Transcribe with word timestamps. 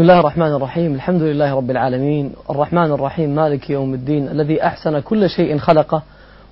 بسم 0.00 0.10
الله 0.10 0.20
الرحمن 0.20 0.52
الرحيم. 0.52 0.94
الحمد 0.94 1.22
لله 1.22 1.54
رب 1.54 1.70
العالمين. 1.70 2.32
الرحمن 2.50 2.92
الرحيم 2.92 3.34
مالك 3.34 3.70
يوم 3.70 3.94
الدين 3.94 4.28
الذي 4.28 4.62
أحسن 4.62 4.98
كل 4.98 5.30
شيء 5.30 5.58
خلقه 5.58 6.02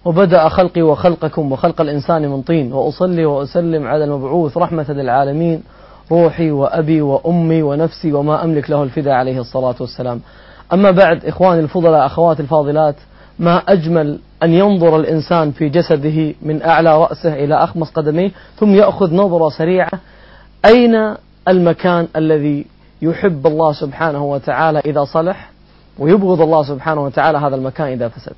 وبدأ 0.04 0.48
خلقي 0.48 0.82
وخلقكم 0.82 1.52
وخلق 1.52 1.80
الإنسان 1.80 2.28
من 2.28 2.42
طين 2.42 2.72
وأصلي 2.72 3.24
وأسلم 3.24 3.86
على 3.86 4.04
المبعوث 4.04 4.56
رحمة 4.56 4.86
للعالمين. 4.88 5.62
روحي 6.12 6.50
وأبي 6.50 7.00
وأمي 7.00 7.62
ونفسي 7.62 8.12
وما 8.12 8.44
أملك 8.44 8.70
له 8.70 8.82
الفداء 8.82 9.14
عليه 9.14 9.40
الصلاة 9.40 9.74
والسلام. 9.80 10.20
أما 10.72 10.90
بعد 10.90 11.24
إخواني 11.24 11.60
الفضلاء 11.60 12.06
أخواتي 12.06 12.42
الفاضلات 12.42 12.96
ما 13.38 13.56
أجمل 13.56 14.18
أن 14.42 14.52
ينظر 14.52 14.96
الإنسان 14.96 15.50
في 15.50 15.68
جسده 15.68 16.34
من 16.42 16.62
أعلى 16.62 16.98
رأسه 16.98 17.34
إلى 17.34 17.54
أخمص 17.54 17.90
قدميه 17.90 18.30
ثم 18.56 18.74
يأخذ 18.74 19.14
نظرة 19.14 19.48
سريعة 19.48 19.90
أين 20.64 21.14
المكان 21.48 22.08
الذي 22.16 22.66
يحب 23.02 23.46
الله 23.46 23.72
سبحانه 23.72 24.24
وتعالى 24.24 24.78
إذا 24.78 25.04
صلح 25.04 25.50
ويبغض 25.98 26.40
الله 26.40 26.62
سبحانه 26.62 27.04
وتعالى 27.04 27.38
هذا 27.38 27.56
المكان 27.56 27.86
إذا 27.86 28.08
فسد. 28.08 28.34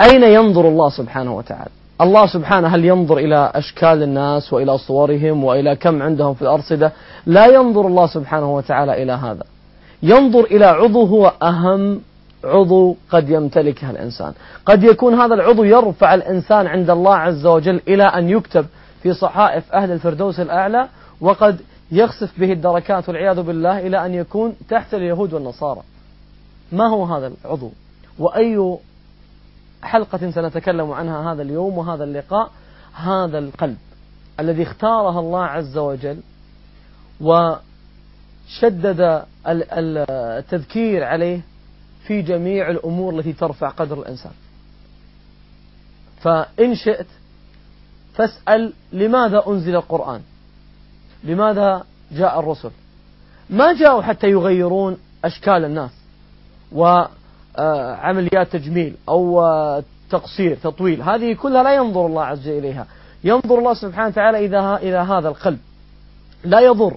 أين 0.00 0.22
ينظر 0.22 0.68
الله 0.68 0.90
سبحانه 0.90 1.36
وتعالى؟ 1.36 1.70
الله 2.00 2.26
سبحانه 2.26 2.68
هل 2.68 2.84
ينظر 2.84 3.18
إلى 3.18 3.52
أشكال 3.54 4.02
الناس 4.02 4.52
وإلى 4.52 4.78
صورهم 4.78 5.44
وإلى 5.44 5.76
كم 5.76 6.02
عندهم 6.02 6.34
في 6.34 6.42
الأرصدة 6.42 6.92
لا 7.26 7.46
ينظر 7.46 7.86
الله 7.86 8.06
سبحانه 8.06 8.54
وتعالى 8.54 9.02
إلى 9.02 9.12
هذا. 9.12 9.44
ينظر 10.02 10.44
إلى 10.44 10.66
عضو 10.66 11.04
هو 11.04 11.32
أهم 11.42 12.00
عضو 12.44 12.96
قد 13.10 13.30
يمتلكه 13.30 13.90
الإنسان. 13.90 14.32
قد 14.66 14.84
يكون 14.84 15.14
هذا 15.20 15.34
العضو 15.34 15.64
يرفع 15.64 16.14
الإنسان 16.14 16.66
عند 16.66 16.90
الله 16.90 17.14
عز 17.14 17.46
وجل 17.46 17.80
إلى 17.88 18.04
أن 18.04 18.28
يكتب 18.30 18.66
في 19.02 19.14
صحائف 19.14 19.72
أهل 19.74 19.92
الفردوس 19.92 20.40
الأعلى 20.40 20.88
وقد 21.20 21.60
يخسف 21.90 22.40
به 22.40 22.52
الدركات 22.52 23.08
والعياذ 23.08 23.42
بالله 23.42 23.86
إلى 23.86 24.06
أن 24.06 24.14
يكون 24.14 24.56
تحت 24.68 24.94
اليهود 24.94 25.32
والنصارى. 25.32 25.82
ما 26.72 26.88
هو 26.88 27.04
هذا 27.04 27.32
العضو؟ 27.44 27.70
وأي 28.18 28.78
حلقة 29.82 30.30
سنتكلم 30.30 30.92
عنها 30.92 31.32
هذا 31.32 31.42
اليوم 31.42 31.78
وهذا 31.78 32.04
اللقاء؟ 32.04 32.50
هذا 32.94 33.38
القلب 33.38 33.76
الذي 34.40 34.62
اختاره 34.62 35.20
الله 35.20 35.44
عز 35.44 35.78
وجل 35.78 36.20
وشدد 37.20 39.24
التذكير 39.46 41.04
عليه 41.04 41.40
في 42.06 42.22
جميع 42.22 42.70
الأمور 42.70 43.18
التي 43.18 43.32
ترفع 43.32 43.68
قدر 43.68 43.98
الإنسان. 43.98 44.32
فإن 46.20 46.74
شئت 46.74 47.06
فاسأل 48.14 48.72
لماذا 48.92 49.42
أنزل 49.48 49.76
القرآن؟ 49.76 50.20
لماذا 51.26 51.84
جاء 52.12 52.40
الرسل؟ 52.40 52.70
ما 53.50 53.72
جاءوا 53.72 54.02
حتى 54.02 54.26
يغيرون 54.26 54.96
أشكال 55.24 55.64
الناس 55.64 55.90
وعمليات 56.72 58.52
تجميل 58.52 58.94
أو 59.08 59.42
تقصير 60.10 60.56
تطويل. 60.56 61.02
هذه 61.02 61.32
كلها 61.32 61.62
لا 61.62 61.74
ينظر 61.74 62.06
الله 62.06 62.24
عز 62.24 62.48
وجل 62.48 62.58
إليها. 62.58 62.86
ينظر 63.24 63.58
الله 63.58 63.74
سبحانه 63.74 64.08
وتعالى 64.08 64.44
إذا 64.44 64.76
إلى 64.76 64.96
هذا 64.96 65.28
القلب. 65.28 65.58
لا 66.44 66.60
يضر 66.60 66.96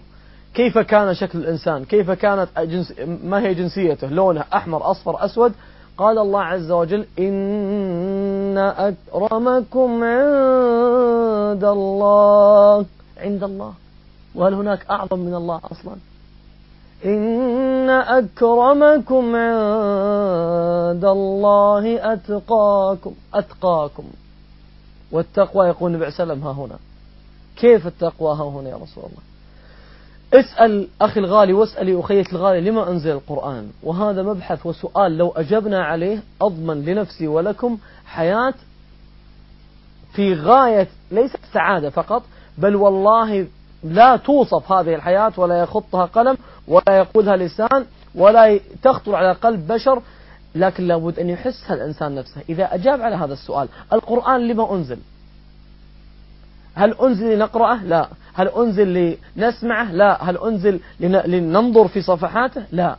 كيف 0.54 0.78
كان 0.78 1.14
شكل 1.14 1.40
الإنسان 1.40 1.86
كيف 1.86 2.12
كانت 2.12 2.48
جنس 2.60 2.94
ما 3.24 3.40
هي 3.40 3.54
جنسيته 3.54 4.08
لونه 4.08 4.44
أحمر 4.54 4.92
أصفر 4.92 5.26
أسود. 5.26 5.54
قال 5.98 6.18
الله 6.18 6.42
عز 6.42 6.72
وجل 6.72 7.06
إن 7.20 8.58
أكرمكم 8.58 10.04
عند 10.04 11.64
الله 11.64 12.86
عند 13.18 13.44
الله. 13.44 13.74
وهل 14.40 14.54
هناك 14.54 14.86
أعظم 14.90 15.20
من 15.20 15.36
الله 15.36 15.62
أصلا؟ 15.72 15.96
إن 17.06 17.90
أكرمكم 17.90 19.36
عند 19.36 21.06
الله 21.06 22.14
أتقاكم 22.14 23.14
أتقاكم. 23.34 24.04
والتقوى 25.12 25.68
يقول 25.68 25.92
النبي 25.92 26.06
عليه 26.06 26.16
وسلم 26.16 26.44
ها 26.44 26.52
هنا. 26.52 26.78
كيف 27.56 27.88
التقوى؟ 27.88 28.36
ها 28.36 28.44
هنا 28.44 28.70
يا 28.70 28.76
رسول 28.76 29.04
الله. 29.04 29.30
اسأل 30.34 30.88
أخي 31.02 31.20
الغالي 31.20 31.54
واسألي 31.54 32.00
أخيتي 32.00 32.32
الغالي 32.32 32.62
لما 32.70 32.90
أنزل 32.90 33.12
القرآن؟ 33.12 33.70
وهذا 33.84 34.24
مبحث 34.24 34.66
وسؤال 34.66 35.18
لو 35.18 35.30
أجبنا 35.30 35.84
عليه 35.84 36.24
أضمن 36.42 36.86
لنفسي 36.86 37.28
ولكم 37.28 37.78
حياة 38.06 38.54
في 40.14 40.34
غاية 40.34 40.88
ليست 41.12 41.40
سعادة 41.54 41.90
فقط 41.90 42.24
بل 42.58 42.76
والله 42.76 43.48
لا 43.84 44.16
توصف 44.16 44.72
هذه 44.72 44.96
الحياة 44.96 45.32
ولا 45.38 45.62
يخطها 45.62 46.06
قلم 46.06 46.38
ولا 46.68 46.98
يقولها 46.98 47.38
لسان 47.38 47.86
ولا 48.16 48.60
تخطر 48.84 49.16
على 49.16 49.32
قلب 49.32 49.68
بشر 49.68 50.02
لكن 50.56 50.88
لابد 50.88 51.20
أن 51.20 51.30
يحسها 51.30 51.74
الإنسان 51.74 52.16
نفسه. 52.16 52.42
إذا 52.50 52.76
أجاب 52.76 53.02
على 53.02 53.16
هذا 53.16 53.34
السؤال 53.34 53.68
القرآن 53.94 54.48
لما 54.48 54.74
أنزل؟ 54.74 54.98
هل 56.76 56.94
أنزل 56.94 57.36
لنقرأه؟ 57.36 57.84
لا. 57.84 58.10
هل 58.34 58.48
أنزل 58.48 59.18
لنسمعه؟ 59.38 59.92
لا. 59.92 60.24
هل 60.30 60.38
أنزل 60.38 60.80
لننظر 61.00 61.88
في 61.88 62.02
صفحاته؟ 62.02 62.64
لا. 62.72 62.96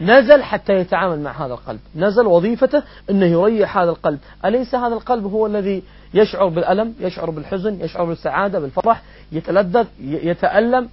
نزل 0.00 0.42
حتى 0.42 0.72
يتعامل 0.72 1.20
مع 1.20 1.46
هذا 1.46 1.52
القلب. 1.52 1.80
نزل 1.96 2.26
وظيفته 2.26 2.82
أنه 3.10 3.26
يريح 3.26 3.78
هذا 3.78 3.90
القلب. 3.90 4.18
أليس 4.44 4.74
هذا 4.74 4.94
القلب 4.94 5.24
هو 5.26 5.46
الذي 5.46 5.82
يشعر 6.14 6.48
بالألم 6.48 6.94
يشعر 7.00 7.30
بالحزن 7.30 7.80
يشعر 7.80 8.04
بالسعادة 8.04 8.58
بالفرح 8.58 9.02
يتلذذ 9.32 9.86
يتألم؟ 10.00 10.88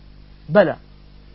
بلى. 0.49 0.75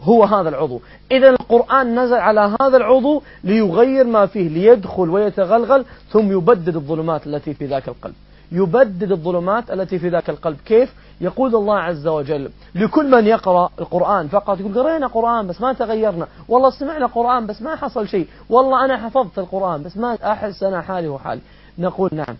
هو 0.03 0.25
هذا 0.25 0.49
العضو. 0.49 0.81
إذا 1.13 1.31
القرآن 1.31 1.99
نزل 1.99 2.17
على 2.17 2.57
هذا 2.61 2.77
العضو 2.77 3.23
ليغير 3.45 4.05
ما 4.05 4.27
فيه 4.27 4.49
ليدخل 4.49 5.11
ويتغلغل 5.11 5.85
ثم 6.11 6.33
يبدد 6.33 6.77
الظلمات 6.77 7.27
التي 7.27 7.55
في 7.55 7.67
ذاك 7.67 7.89
القلب. 7.89 8.15
يبدد 8.53 9.13
الظلمات 9.13 9.71
التي 9.71 9.99
في 9.99 10.09
ذاك 10.09 10.31
القلب. 10.31 10.57
كيف؟ 10.65 10.95
يقول 11.23 11.55
الله 11.55 11.79
عز 11.79 12.07
وجل 12.07 12.51
لكل 12.75 13.11
من 13.11 13.27
يقرأ 13.27 13.71
القرآن 13.81 14.29
فقط 14.29 14.61
يقول 14.61 14.79
قرينا 14.79 15.07
قرآن 15.07 15.47
بس 15.47 15.61
ما 15.61 15.73
تغيرنا 15.73 16.27
والله 16.49 16.71
سمعنا 16.71 17.07
قرآن 17.07 17.47
بس 17.47 17.63
ما 17.63 17.77
حصل 17.77 18.09
شيء 18.09 18.29
والله 18.51 18.85
أنا 18.85 18.97
حفظت 18.97 19.39
القرآن 19.39 19.83
بس 19.83 19.97
ما 19.97 20.19
أحس 20.33 20.63
أنا 20.63 20.83
حالي 20.83 21.09
وحالي. 21.09 21.41
نقول 21.79 22.11
نعم. 22.13 22.37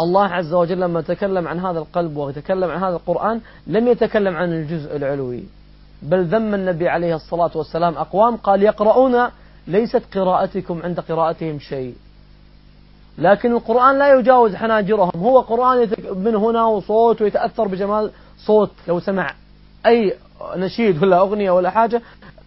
الله 0.00 0.24
عز 0.24 0.52
وجل 0.54 0.80
لما 0.80 1.00
تكلم 1.00 1.48
عن 1.48 1.60
هذا 1.60 1.78
القلب 1.78 2.16
وتكلم 2.16 2.70
عن 2.70 2.82
هذا 2.82 2.96
القرآن 2.96 3.40
لم 3.66 3.88
يتكلم 3.88 4.36
عن 4.36 4.52
الجزء 4.52 4.96
العلوي. 4.96 5.44
بل 6.02 6.24
ذم 6.24 6.54
النبي 6.54 6.88
عليه 6.88 7.14
الصلاة 7.14 7.50
والسلام 7.54 7.94
أقوام 7.94 8.36
قال 8.36 8.62
يقرؤون 8.62 9.28
ليست 9.66 10.02
قراءتكم 10.14 10.82
عند 10.82 11.00
قراءتهم 11.00 11.58
شيء. 11.58 11.94
لكن 13.20 13.52
القرآن 13.52 13.98
لا 13.98 14.14
يجاوز 14.14 14.54
حناجرهم. 14.54 15.10
هو 15.16 15.40
قرآن 15.40 15.90
من 16.16 16.34
هنا 16.34 16.64
وصوت 16.64 17.22
ويتأثر 17.22 17.68
بجمال 17.68 18.10
صوت 18.46 18.70
لو 18.88 19.00
سمع 19.00 19.34
أي 19.86 20.14
نشيد 20.56 21.02
ولا 21.02 21.18
أغنية 21.18 21.50
ولا 21.50 21.70
حاجة 21.70 22.02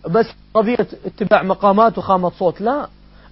بس 0.09 0.25
قضية 0.53 0.87
اتباع 1.05 1.43
مقامات 1.43 1.97
وخامة 1.97 2.31
صوت. 2.39 2.61
لا 2.61 2.87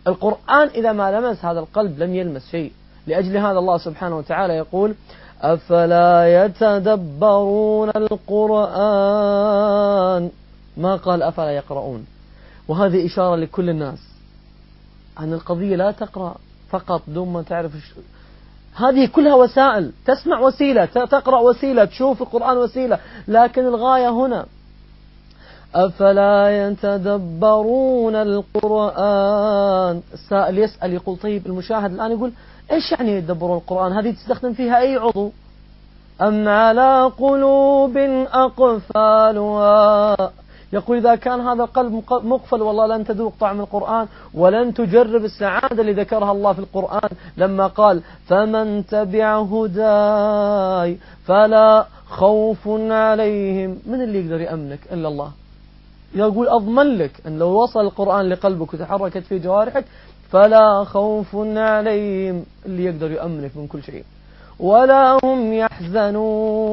القرآن 0.08 0.68
إذا 0.76 0.92
ما 0.92 1.12
لمس 1.12 1.46
هذا 1.46 1.60
القلب 1.60 2.00
لم 2.00 2.16
يلمس 2.16 2.50
شيء. 2.52 2.72
لأجل 3.08 3.38
هذا 3.38 3.60
الله 3.60 3.78
سبحانه 3.78 4.18
وتعالى 4.18 4.54
يقول 4.54 4.96
أفلا 5.42 6.46
يتدبرون 6.46 7.90
القرآن؟ 7.90 8.72
ما 10.78 10.96
قال 10.96 11.24
أفلا 11.24 11.52
يقرؤون؟ 11.52 12.06
وهذه 12.68 13.06
إشارة 13.06 13.36
لكل 13.36 13.70
الناس. 13.70 14.00
أن 15.20 15.34
القضية 15.34 15.76
لا 15.76 15.92
تقرأ. 15.92 16.36
فقط 16.72 17.02
دون 17.08 17.34
ما 17.34 17.42
تعرف 17.42 17.72
هذه 18.76 19.06
كلها 19.06 19.36
وسائل. 19.36 19.92
تسمع 20.06 20.40
وسيلة 20.40 20.86
تقرأ 20.86 21.40
وسيلة 21.40 21.86
تشوف 21.86 22.22
القرآن 22.22 22.58
وسيلة. 22.58 23.00
لكن 23.28 23.66
الغاية 23.66 24.10
هنا 24.10 24.46
أفلا 25.76 26.68
يتدبرون 26.68 28.16
القرآن؟ 28.16 30.02
السائل 30.14 30.60
يسأل 30.60 30.94
يقول 30.94 31.18
طيب 31.18 31.46
المشاهد 31.46 31.94
الآن 31.94 32.12
يقول 32.12 32.32
إيش 32.72 32.92
يعني 32.92 33.12
يتدبرون 33.18 33.58
القرآن؟ 33.58 33.92
هذه 33.92 34.12
تستخدم 34.12 34.54
فيها 34.54 34.80
أي 34.80 34.96
عضو؟ 34.96 35.32
أم 36.22 36.48
على 36.48 37.12
قلوب 37.20 37.98
أقفالها 38.34 40.16
يقول 40.74 40.98
إذا 40.98 41.16
كان 41.16 41.42
هذا 41.42 41.64
القلب 41.64 42.04
مقفل 42.12 42.62
والله 42.62 42.88
لن 42.88 43.06
تذوق 43.06 43.34
طعم 43.40 43.60
القرآن 43.62 44.08
ولن 44.34 44.74
تجرب 44.74 45.26
السعادة 45.26 45.82
اللي 45.82 45.94
ذكرها 45.94 46.32
الله 46.32 46.54
في 46.54 46.60
القرآن 46.60 47.10
لما 47.38 47.68
قال 47.68 48.02
فمن 48.28 48.86
تبع 48.86 49.40
هداي 49.40 50.98
فلا 51.26 51.86
خوف 52.06 52.68
عليهم. 52.90 53.80
من 53.86 54.02
اللي 54.02 54.20
يقدر 54.26 54.42
يأمنك 54.42 54.80
إلا 54.92 55.08
الله؟ 55.08 55.32
يقول 56.16 56.48
أضمن 56.48 56.98
لك 56.98 57.12
أن 57.28 57.40
لو 57.40 57.64
وصل 57.64 57.80
القرآن 57.80 58.30
لقلبك 58.30 58.74
وتحركت 58.74 59.24
في 59.24 59.40
جوارحك 59.40 59.86
فلا 60.30 60.84
خوف 60.84 61.36
عليهم. 61.56 62.46
اللي 62.66 62.86
يقدر 62.86 63.12
يؤمنك 63.12 63.58
من 63.58 63.68
كل 63.68 63.84
شيء. 63.84 64.04
ولا 64.60 65.20
هم 65.24 65.54
يحزنون. 65.54 66.72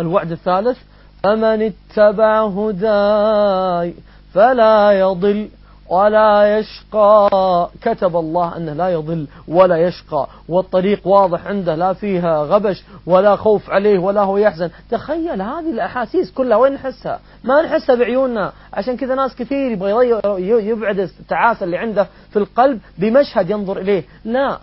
الوعد 0.00 0.32
الثالث 0.32 0.78
فمن 1.22 1.72
اتبع 1.72 2.46
هداي 2.46 3.94
فلا 4.34 4.92
يضل 4.92 5.48
ولا 5.90 6.58
يشقى. 6.58 7.70
كتب 7.82 8.16
الله 8.16 8.56
أنه 8.56 8.72
لا 8.72 8.88
يضل 8.88 9.26
ولا 9.48 9.76
يشقى. 9.76 10.26
والطريق 10.48 11.06
واضح 11.06 11.46
عنده 11.46 11.74
لا 11.74 11.92
فيها 11.92 12.42
غبش 12.42 12.84
ولا 13.06 13.36
خوف 13.36 13.70
عليه 13.70 13.98
ولا 13.98 14.20
هو 14.20 14.36
يحزن. 14.36 14.70
تخيل 14.90 15.42
هذه 15.42 15.70
الأحاسيس 15.70 16.32
كلها 16.32 16.56
وين 16.56 16.72
نحسها؟ 16.72 17.20
ما 17.44 17.62
نحسها 17.62 17.94
بعيوننا. 17.94 18.52
عشان 18.72 18.96
كذا 18.96 19.14
ناس 19.14 19.36
كثير 19.36 19.70
يبغى 19.70 20.68
يبعد 20.68 20.98
التعاسة 20.98 21.64
اللي 21.64 21.76
عنده 21.76 22.06
في 22.30 22.38
القلب 22.38 22.80
بمشهد 22.98 23.50
ينظر 23.50 23.78
إليه. 23.78 24.04
لا 24.24 24.58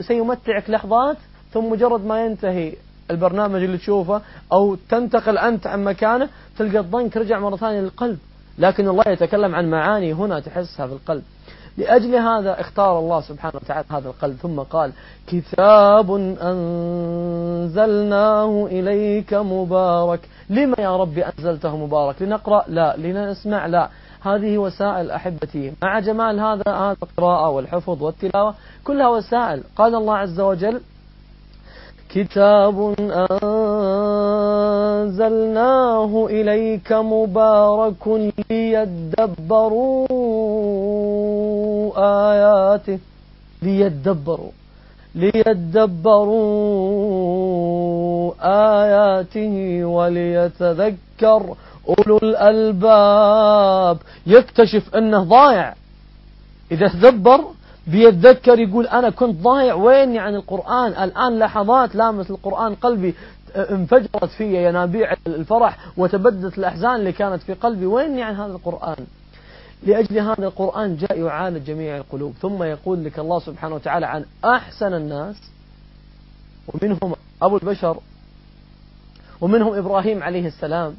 سيمتعك 0.00 0.70
لحظات 0.70 1.16
ثم 1.52 1.70
مجرد 1.70 2.06
ما 2.06 2.24
ينتهي. 2.24 2.72
البرنامج 3.10 3.62
اللي 3.62 3.78
تشوفه 3.78 4.20
أو 4.52 4.74
تنتقل 4.74 5.38
أنت 5.38 5.66
عن 5.66 5.84
مكانه 5.84 6.28
تلقى 6.58 6.78
الضنك 6.78 7.16
رجع 7.16 7.38
مرة 7.38 7.56
ثانية 7.56 7.80
للقلب. 7.80 8.18
لكن 8.58 8.88
الله 8.88 9.04
يتكلم 9.06 9.54
عن 9.54 9.70
معاني 9.70 10.12
هنا 10.12 10.40
تحسها 10.40 10.86
في 10.86 10.92
القلب. 10.92 11.22
لأجل 11.76 12.14
هذا 12.14 12.60
اختار 12.60 12.98
الله 12.98 13.20
سبحانه 13.20 13.54
وتعالى 13.54 13.84
هذا 13.90 14.08
القلب 14.08 14.36
ثم 14.36 14.60
قال 14.60 14.92
كتاب 15.26 16.10
أنزلناه 17.62 18.66
إليك 18.66 19.34
مبارك. 19.34 20.20
لما 20.50 20.76
يا 20.78 20.96
رب 20.96 21.18
أنزلته 21.18 21.76
مبارك؟ 21.76 22.22
لنقرأ؟ 22.22 22.64
لا. 22.68 22.96
لنسمع؟ 22.96 23.66
لا. 23.66 23.88
هذه 24.22 24.58
وسائل 24.58 25.10
أحبتي. 25.10 25.72
مع 25.82 25.98
جمال 25.98 26.40
هذا 26.40 26.62
هذا 26.66 26.96
القراءة 27.02 27.48
والحفظ 27.48 28.02
والتلاوة 28.02 28.54
كلها 28.84 29.08
وسائل. 29.08 29.62
قال 29.76 29.94
الله 29.94 30.16
عز 30.16 30.40
وجل 30.40 30.80
كتاب 32.14 32.94
أنزلناه 35.00 36.26
إليك 36.30 36.92
مبارك 36.92 38.08
ليدبروا 38.50 40.06
آياته. 42.32 42.98
ليدبروا. 43.62 44.50
ليدبروا 45.14 46.32
آياته 48.42 49.84
وليتذكر 49.84 51.54
أولو 51.88 52.16
الألباب. 52.16 53.96
يكتشف 54.26 54.94
أنه 54.96 55.24
ضايع 55.24 55.74
إذا 56.72 56.88
تدبر 56.88 57.40
بيتذكر 57.90 58.58
يقول 58.58 58.86
أنا 58.86 59.10
كنت 59.10 59.40
ضايع 59.42 59.74
ويني 59.74 60.18
عن 60.18 60.34
القرآن. 60.34 60.92
الآن 60.92 61.38
لحظات 61.38 61.94
لامس 61.94 62.30
القرآن 62.30 62.74
قلبي 62.74 63.14
انفجرت 63.56 64.24
في 64.24 64.68
ينابيع 64.68 65.14
الفرح 65.26 65.78
وتبدت 65.96 66.58
الأحزان 66.58 66.94
اللي 66.94 67.12
كانت 67.12 67.42
في 67.42 67.54
قلبي. 67.54 67.86
ويني 67.86 68.22
عن 68.22 68.34
هذا 68.34 68.52
القرآن؟ 68.52 69.06
لأجل 69.86 70.18
هذا 70.18 70.44
القرآن 70.46 70.96
جاء 70.96 71.18
يعالج 71.18 71.66
جميع 71.66 71.96
القلوب. 71.96 72.34
ثم 72.42 72.62
يقول 72.62 73.04
لك 73.04 73.18
الله 73.18 73.38
سبحانه 73.38 73.74
وتعالى 73.74 74.06
عن 74.06 74.24
أحسن 74.44 74.94
الناس 74.94 75.36
ومنهم 76.68 77.14
أبو 77.42 77.56
البشر 77.56 77.98
ومنهم 79.40 79.74
إبراهيم 79.74 80.22
عليه 80.22 80.46
السلام. 80.46 80.94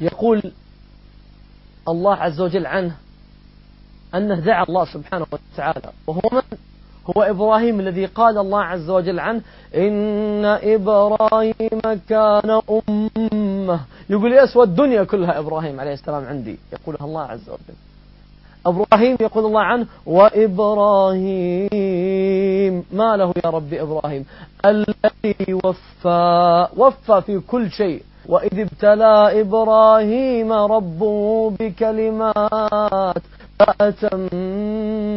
يقول 0.00 0.52
الله 1.88 2.14
عز 2.14 2.40
وجل 2.40 2.66
عنه 2.66 2.96
أنه 4.14 4.40
دعا 4.40 4.62
الله 4.62 4.84
سبحانه 4.84 5.26
وتعالى. 5.32 5.90
وهو 6.06 6.20
من؟ 6.32 6.42
هو 7.16 7.22
إبراهيم 7.22 7.80
الذي 7.80 8.06
قال 8.06 8.38
الله 8.38 8.60
عز 8.62 8.90
وجل 8.90 9.20
عنه 9.20 9.40
إن 9.74 10.44
إبراهيم 10.44 11.80
كان 12.08 12.60
أمة. 12.88 13.80
يقول 14.10 14.32
يسوى 14.32 14.64
الدنيا 14.64 15.04
كلها 15.04 15.38
إبراهيم 15.38 15.80
عليه 15.80 15.92
السلام 15.92 16.24
عندي 16.24 16.58
يقولها 16.72 17.04
الله 17.04 17.22
عز 17.22 17.48
وجل. 17.48 17.74
إبراهيم 18.66 19.16
يقول 19.20 19.44
الله 19.44 19.60
عنه 19.60 19.86
وإبراهيم 20.06 21.24
ما 22.92 23.16
له 23.16 23.32
يا 23.44 23.50
رب 23.50 23.74
إبراهيم؟ 23.74 24.24
الذي 24.66 25.54
وفى 25.64 26.66
وفى 26.76 27.22
في 27.26 27.40
كل 27.40 27.70
شيء. 27.70 28.02
وإذ 28.28 28.58
ابتلى 28.60 29.40
إبراهيم 29.40 30.52
ربه 30.52 31.50
بكلمات 31.60 33.22
فأتمون 33.58 35.10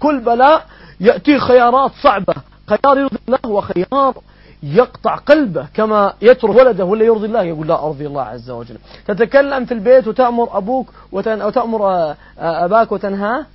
كل 0.00 0.20
بلاء 0.20 0.66
يأتي 1.00 1.38
خيارات 1.38 1.90
صعبة. 2.02 2.34
خيار 2.66 2.98
يرضي 2.98 3.18
الله 3.28 3.46
وخيار 3.46 4.14
يقطع 4.62 5.16
قلبه 5.16 5.66
كما 5.74 6.12
يترك 6.22 6.56
ولده 6.56 6.84
ولا 6.84 7.04
يرضي 7.04 7.26
الله 7.26 7.42
يقول 7.42 7.68
لا 7.68 7.86
أرضي 7.86 8.06
الله 8.06 8.22
عز 8.22 8.50
وجل. 8.50 8.78
تتكلم 9.06 9.64
في 9.64 9.74
البيت 9.74 10.08
وتأمر 10.08 10.58
أبوك 10.58 10.92
وتن 11.12 11.40
أو 11.40 11.50
تأمر 11.50 11.86
آه، 11.86 12.16
آه، 12.38 12.64
أباك 12.64 12.92
وتنهاه 12.92 13.46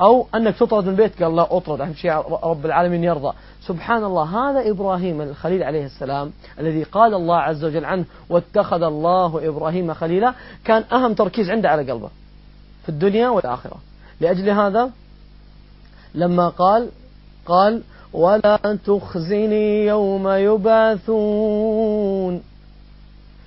أو 0.00 0.26
أنك 0.34 0.56
تطرد 0.56 0.84
من 0.84 0.90
البيت 0.90 1.22
قال 1.22 1.36
لا 1.36 1.56
أطرد 1.56 1.80
أهم 1.80 1.94
شيء 1.94 2.12
رب 2.44 2.66
العالمين 2.66 3.04
يرضى. 3.04 3.32
سبحان 3.66 4.04
الله 4.04 4.22
هذا 4.22 4.70
إبراهيم 4.70 5.20
الخليل 5.20 5.62
عليه 5.62 5.84
السلام 5.84 6.32
الذي 6.60 6.82
قال 6.82 7.14
الله 7.14 7.36
عز 7.36 7.64
وجل 7.64 7.84
عنه 7.84 8.04
واتخذ 8.30 8.82
الله 8.82 9.48
إبراهيم 9.48 9.94
خليلا. 9.94 10.34
كان 10.64 10.84
أهم 10.92 11.14
تركيز 11.14 11.50
عنده 11.50 11.68
على 11.70 11.92
قلبه. 11.92 12.08
في 12.82 12.88
الدنيا 12.88 13.28
والآخرة. 13.28 13.76
لأجل 14.20 14.50
هذا 14.50 14.90
لما 16.14 16.48
قال 16.48 16.88
قال 17.46 17.82
ولا 18.12 18.78
تخزني 18.86 19.86
يوم 19.86 20.28
يبعثون. 20.28 21.72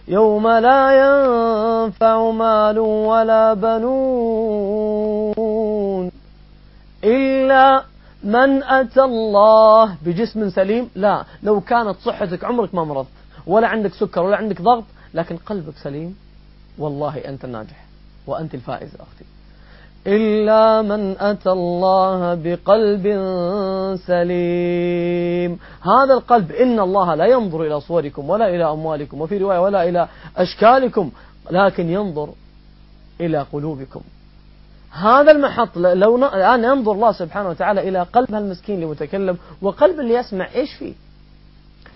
يوم 0.08 0.48
لا 0.48 0.92
ينفع 1.02 2.32
مال 2.32 2.80
ولا 2.80 3.54
بنون. 3.54 5.36
إلا 7.04 7.84
من 8.24 8.64
أتى 8.64 9.04
الله 9.04 9.98
بجسم 10.06 10.50
سليم. 10.50 10.90
لا 10.96 11.26
لو 11.44 11.62
كانت 11.62 11.96
صحتك 12.06 12.44
عمرك 12.44 12.76
ما 12.76 12.84
مرضت 12.84 13.08
ولا 13.48 13.68
عندك 13.68 13.94
سكر 13.94 14.24
ولا 14.24 14.38
عندك 14.38 14.62
ضغط 14.62 14.84
لكن 15.14 15.38
قلبك 15.38 15.78
سليم 15.84 16.18
والله 16.78 17.18
أنت 17.18 17.46
الناجح 17.46 17.85
وأنت 18.28 18.54
الفائز 18.56 18.90
أختي. 18.96 19.26
إلا 20.08 20.82
من 20.82 21.16
أتى 21.20 21.52
الله 21.52 22.34
بقلب 22.34 23.04
سليم. 24.08 25.60
هذا 25.82 26.14
القلب 26.14 26.52
إن 26.52 26.80
الله 26.80 27.16
لا 27.16 27.26
ينظر 27.26 27.64
إلى 27.64 27.82
صوركم 27.82 28.30
ولا 28.30 28.50
إلى 28.50 28.72
أموالكم 28.72 29.22
وفي 29.22 29.38
رواية 29.38 29.60
ولا 29.60 29.90
إلى 29.90 30.08
أشكالكم 30.38 31.12
لكن 31.52 31.90
ينظر 31.90 32.30
إلى 33.22 33.46
قلوبكم. 33.54 34.02
هذا 34.92 35.32
المحط 35.32 35.78
لو 35.78 36.16
الآن 36.16 36.64
ينظر 36.64 36.92
الله 36.92 37.12
سبحانه 37.12 37.50
وتعالى 37.50 37.90
إلى 37.90 38.04
قلب 38.04 38.36
المسكين 38.36 38.76
اللي 38.76 38.86
متكلم 38.86 39.38
وقلب 39.62 40.00
اللي 40.00 40.14
يسمع 40.14 40.50
إيش 40.56 40.74
فيه؟ 40.74 40.94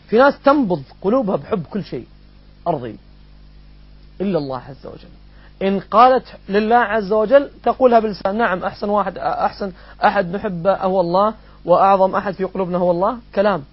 في 0.07 0.17
ناس 0.17 0.33
تنبض 0.45 0.83
قلوبها 1.01 1.35
بحب 1.35 1.63
كل 1.65 1.83
شيء 1.83 2.07
أرضي. 2.67 2.97
إلا 4.21 4.37
الله 4.37 4.57
عز 4.57 4.85
وجل. 4.85 5.18
إن 5.61 5.79
قالت 5.79 6.25
لله 6.49 6.75
عز 6.75 7.13
وجل 7.13 7.49
تقولها 7.63 7.99
بلسان. 7.99 8.37
نعم 8.37 8.63
أحسن 8.63 8.89
واحد 8.89 9.17
أحسن 9.17 9.71
أحد 10.03 10.35
نحبه 10.35 10.73
هو 10.73 11.01
الله 11.01 11.33
وأعظم 11.65 12.15
أحد 12.15 12.33
في 12.33 12.43
قلوبنا 12.43 12.77
هو 12.77 12.91
الله. 12.91 13.17
كلام. 13.35 13.63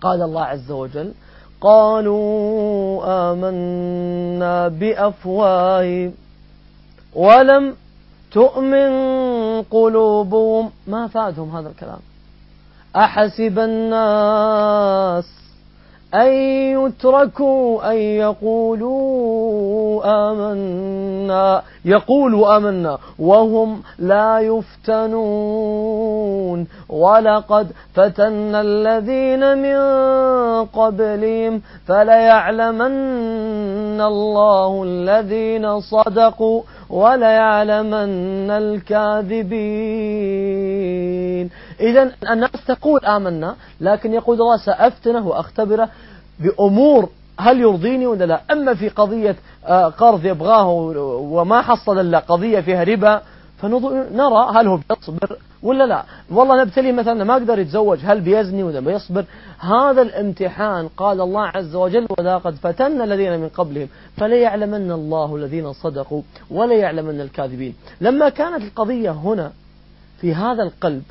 قال 0.00 0.22
الله 0.22 0.42
عز 0.44 0.70
وجل 0.70 1.12
قالوا 1.60 3.02
آمنا 3.32 4.68
بأفواههم 4.68 6.12
ولم 7.14 7.76
تؤمن 8.32 8.92
قلوبهم. 9.62 10.70
ما 10.86 11.08
فادهم 11.08 11.56
هذا 11.56 11.68
الكلام. 11.68 12.00
أحسب 12.96 13.58
الناس 13.58 15.24
أن 16.14 16.32
يتركوا 16.78 17.90
أن 17.90 17.96
يقولوا 17.96 19.02
آمنا. 20.30 21.62
يقولوا 21.84 22.56
آمنا 22.56 22.98
وهم 23.18 23.82
لا 23.98 24.38
يفتنون. 24.38 25.82
ولقد 26.88 27.72
فتنا 27.94 28.60
الذين 28.60 29.58
من 29.58 29.76
قبلهم 30.64 31.62
فليعلمن 31.86 34.00
الله 34.00 34.82
الذين 34.86 35.80
صدقوا 35.80 36.62
وليعلمن 36.92 38.50
الكاذبين. 40.50 41.50
إذا 41.80 42.12
الناس 42.30 42.64
تقول 42.68 43.04
آمنا 43.04 43.56
لكن 43.80 44.12
يقول 44.12 44.40
الله 44.40 44.56
سأفتنه 44.56 45.26
وأختبره 45.28 45.88
بأمور 46.40 47.08
هل 47.40 47.60
يرضيني 47.60 48.06
ولا 48.06 48.24
لا. 48.24 48.40
أما 48.50 48.74
في 48.74 48.88
قضية 48.88 49.36
آه، 49.66 49.88
قرض 49.88 50.26
يبغاه 50.26 50.68
وما 51.06 51.62
حصل 51.62 52.00
إلا 52.00 52.18
قضية 52.18 52.60
فيها 52.60 52.84
ربا 52.84 53.22
فنرى 53.62 54.52
هل 54.54 54.66
هو 54.66 54.76
بيصبر 54.76 55.36
ولا 55.62 55.84
لا. 55.86 56.04
والله 56.30 56.62
نبتلي 56.62 56.92
مثلا 56.92 57.24
ما 57.24 57.34
قدر 57.34 57.58
يتزوج 57.58 57.98
هل 58.04 58.20
بيزني 58.20 58.62
ولا 58.62 58.80
بيصبر؟ 58.80 59.24
هذا 59.58 60.02
الامتحان 60.02 60.88
قال 60.88 61.20
الله 61.20 61.46
عز 61.46 61.74
وجل 61.74 62.06
قد 62.44 62.54
فتن 62.54 63.02
الذين 63.02 63.40
من 63.40 63.48
قبلهم 63.48 63.88
فليعلمن 64.16 64.92
الله 64.92 65.36
الذين 65.36 65.72
صدقوا 65.72 66.22
وليعلمن 66.50 67.20
الكاذبين. 67.20 67.74
لما 68.00 68.28
كانت 68.28 68.62
القضية 68.62 69.10
هنا 69.10 69.52
في 70.20 70.34
هذا 70.34 70.62
القلب 70.62 71.02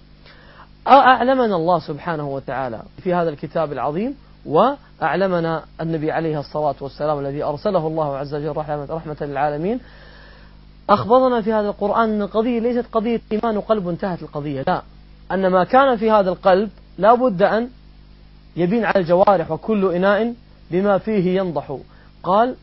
أعلمنا 0.87 1.55
الله 1.55 1.79
سبحانه 1.79 2.29
وتعالى 2.29 2.81
في 3.03 3.13
هذا 3.13 3.29
الكتاب 3.29 3.71
العظيم 3.71 4.15
وأعلمنا 4.45 5.63
النبي 5.81 6.11
عليه 6.11 6.39
الصلاة 6.39 6.75
والسلام 6.81 7.19
الذي 7.19 7.43
أرسله 7.43 7.87
الله 7.87 8.17
عز 8.17 8.35
وجل 8.35 8.57
رحمة, 8.57 8.87
رحمة 8.89 9.17
للعالمين 9.21 9.79
أخبرنا 10.91 11.41
في 11.41 11.53
هذا 11.53 11.67
القرآن 11.67 12.09
أن 12.09 12.21
القضية 12.21 12.59
ليست 12.59 12.85
قضية 12.91 13.21
إيمان 13.31 13.57
وقلب 13.57 13.87
انتهت 13.87 14.21
القضية. 14.21 14.63
لا. 14.67 14.81
أن 15.31 15.47
ما 15.47 15.63
كان 15.63 15.97
في 15.97 16.11
هذا 16.11 16.29
القلب 16.29 16.69
لا 16.97 17.13
بد 17.13 17.41
أن 17.41 17.69
يبين 18.55 18.85
على 18.85 18.99
الجوارح 18.99 19.51
وكل 19.51 19.93
إناء 19.95 20.33
بما 20.71 20.97
فيه 20.97 21.39
ينضح. 21.39 21.77
قال 22.23 22.55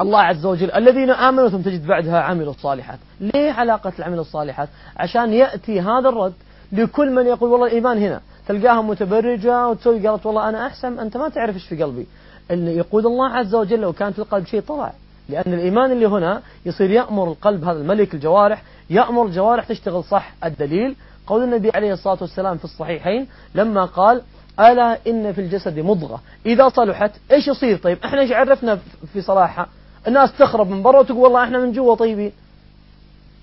الله 0.00 0.18
عز 0.18 0.46
وجل 0.46 0.72
الذين 0.72 1.10
آمنوا 1.10 1.48
ثم 1.48 1.60
تجد 1.60 1.86
بعدها 1.86 2.20
عملوا 2.20 2.52
الصالحات. 2.52 2.98
ليه 3.20 3.52
علاقة 3.52 3.92
العمل 3.98 4.18
الصالحات؟ 4.18 4.68
عشان 4.96 5.32
يأتي 5.32 5.80
هذا 5.80 6.08
الرد 6.08 6.34
لكل 6.72 7.14
من 7.14 7.26
يقول 7.26 7.50
والله 7.50 7.66
الإيمان 7.66 7.98
هنا. 7.98 8.20
تلقاها 8.48 8.82
متبرجة 8.82 9.68
وتسوي 9.68 10.08
قالت 10.08 10.26
والله 10.26 10.48
أنا 10.48 10.66
أحسن 10.66 10.98
أنت 10.98 11.16
ما 11.16 11.28
تعرف 11.28 11.54
إيش 11.54 11.68
في 11.68 11.82
قلبي. 11.82 12.06
اللي 12.50 12.76
يقول 12.76 13.06
الله 13.06 13.28
عز 13.28 13.54
وجل 13.54 13.80
لو 13.80 13.92
كان 13.92 14.12
في 14.12 14.18
القلب 14.18 14.46
شيء 14.46 14.60
طلع. 14.60 14.92
لأن 15.28 15.54
الإيمان 15.54 15.92
اللي 15.92 16.06
هنا 16.06 16.42
يصير 16.66 16.90
يأمر 16.90 17.28
القلب 17.28 17.64
هذا 17.64 17.78
الملك 17.78 18.14
الجوارح 18.14 18.62
يأمر 18.90 19.26
الجوارح 19.26 19.64
تشتغل 19.64 20.04
صح 20.04 20.32
الدليل. 20.44 20.96
قول 21.26 21.42
النبي 21.42 21.70
عليه 21.74 21.92
الصلاة 21.92 22.18
والسلام 22.20 22.56
في 22.56 22.64
الصحيحين 22.64 23.26
لما 23.54 23.84
قال 23.84 24.22
ألا 24.60 24.98
إن 25.06 25.32
في 25.32 25.40
الجسد 25.40 25.78
مضغة. 25.78 26.20
إذا 26.46 26.68
صلحت 26.68 27.10
إيش 27.32 27.48
يصير؟ 27.48 27.76
طيب 27.76 27.98
إحنا 28.04 28.20
إيش 28.20 28.32
عرفنا 28.32 28.78
في 29.12 29.20
صلاحها؟ 29.20 29.66
الناس 30.08 30.32
تخرب 30.38 30.70
من 30.70 30.82
برا 30.82 31.00
وتقول 31.00 31.18
والله 31.18 31.44
إحنا 31.44 31.58
من 31.58 31.72
جوا 31.72 31.94
طيبين. 31.94 32.32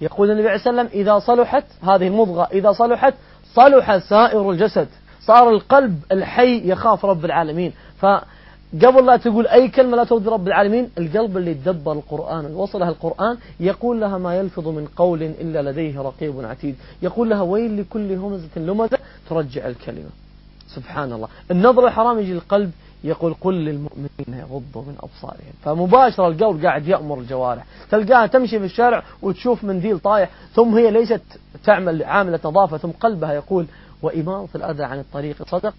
يقول 0.02 0.32
النبي 0.32 0.48
عليه 0.48 0.56
الصلاة 0.58 0.76
والسلام 0.76 1.02
إذا 1.02 1.20
صلحت 1.20 1.66
هذه 1.84 2.08
المضغة 2.08 2.48
إذا 2.54 2.72
صلحت 2.72 3.14
صلح 3.54 3.98
سائر 3.98 4.52
الجسد 4.52 4.88
صار 5.22 5.50
القلب 5.50 6.00
الحي 6.12 6.70
يخاف 6.72 7.06
رب 7.06 7.26
العالمين. 7.26 7.74
فقبل 8.80 9.06
لا 9.06 9.18
تقول 9.18 9.48
أي 9.48 9.68
كلمة 9.68 9.98
لا 9.98 10.04
ترضي 10.04 10.30
رب 10.30 10.48
العالمين 10.48 10.90
القلب 10.98 11.38
اللي 11.38 11.54
تدبر 11.54 11.92
القرآن 11.92 12.46
وصلها 12.46 12.90
القرآن 12.90 13.38
يقول 13.60 14.02
لها 14.02 14.18
ما 14.18 14.36
يلفظ 14.36 14.68
من 14.68 14.88
قول 14.96 15.24
إلا 15.24 15.72
لديه 15.72 16.02
رقيب 16.02 16.46
عتيد. 16.46 16.76
يقول 17.02 17.30
لها 17.30 17.42
ويل 17.42 17.82
لكل 17.82 18.12
همزة 18.12 18.50
لمزة 18.56 18.98
ترجع 19.30 19.68
الكلمة. 19.68 20.10
سبحان 20.68 21.14
الله. 21.14 21.28
النظر 21.52 21.88
الحرام 21.88 22.20
يجي 22.20 22.34
القلب 22.34 22.72
يقول 23.04 23.34
قل 23.42 23.54
للمؤمنين 23.54 24.10
يغضوا 24.28 24.82
من 24.82 24.96
أبصارهم. 25.00 25.54
فمباشرة 25.64 26.28
القول 26.28 26.66
قاعد 26.66 26.88
يأمر 26.88 27.20
الجوارح. 27.20 27.66
تلقاها 27.92 28.28
تمشي 28.28 28.60
في 28.60 28.66
الشارع 28.66 29.04
وتشوف 29.22 29.64
منديل 29.64 30.00
طايح 30.00 30.30
ثم 30.54 30.76
هي 30.76 30.92
ليست 30.92 31.22
تعمل 31.64 32.04
عاملة 32.04 32.40
نظافة 32.46 32.78
ثم 32.78 32.92
قلبها 32.92 33.34
يقول 33.34 33.66
وإماطة 34.02 34.58
الأذى 34.58 34.84
عن 34.84 35.00
الطريق 35.00 35.36
صدق 35.48 35.74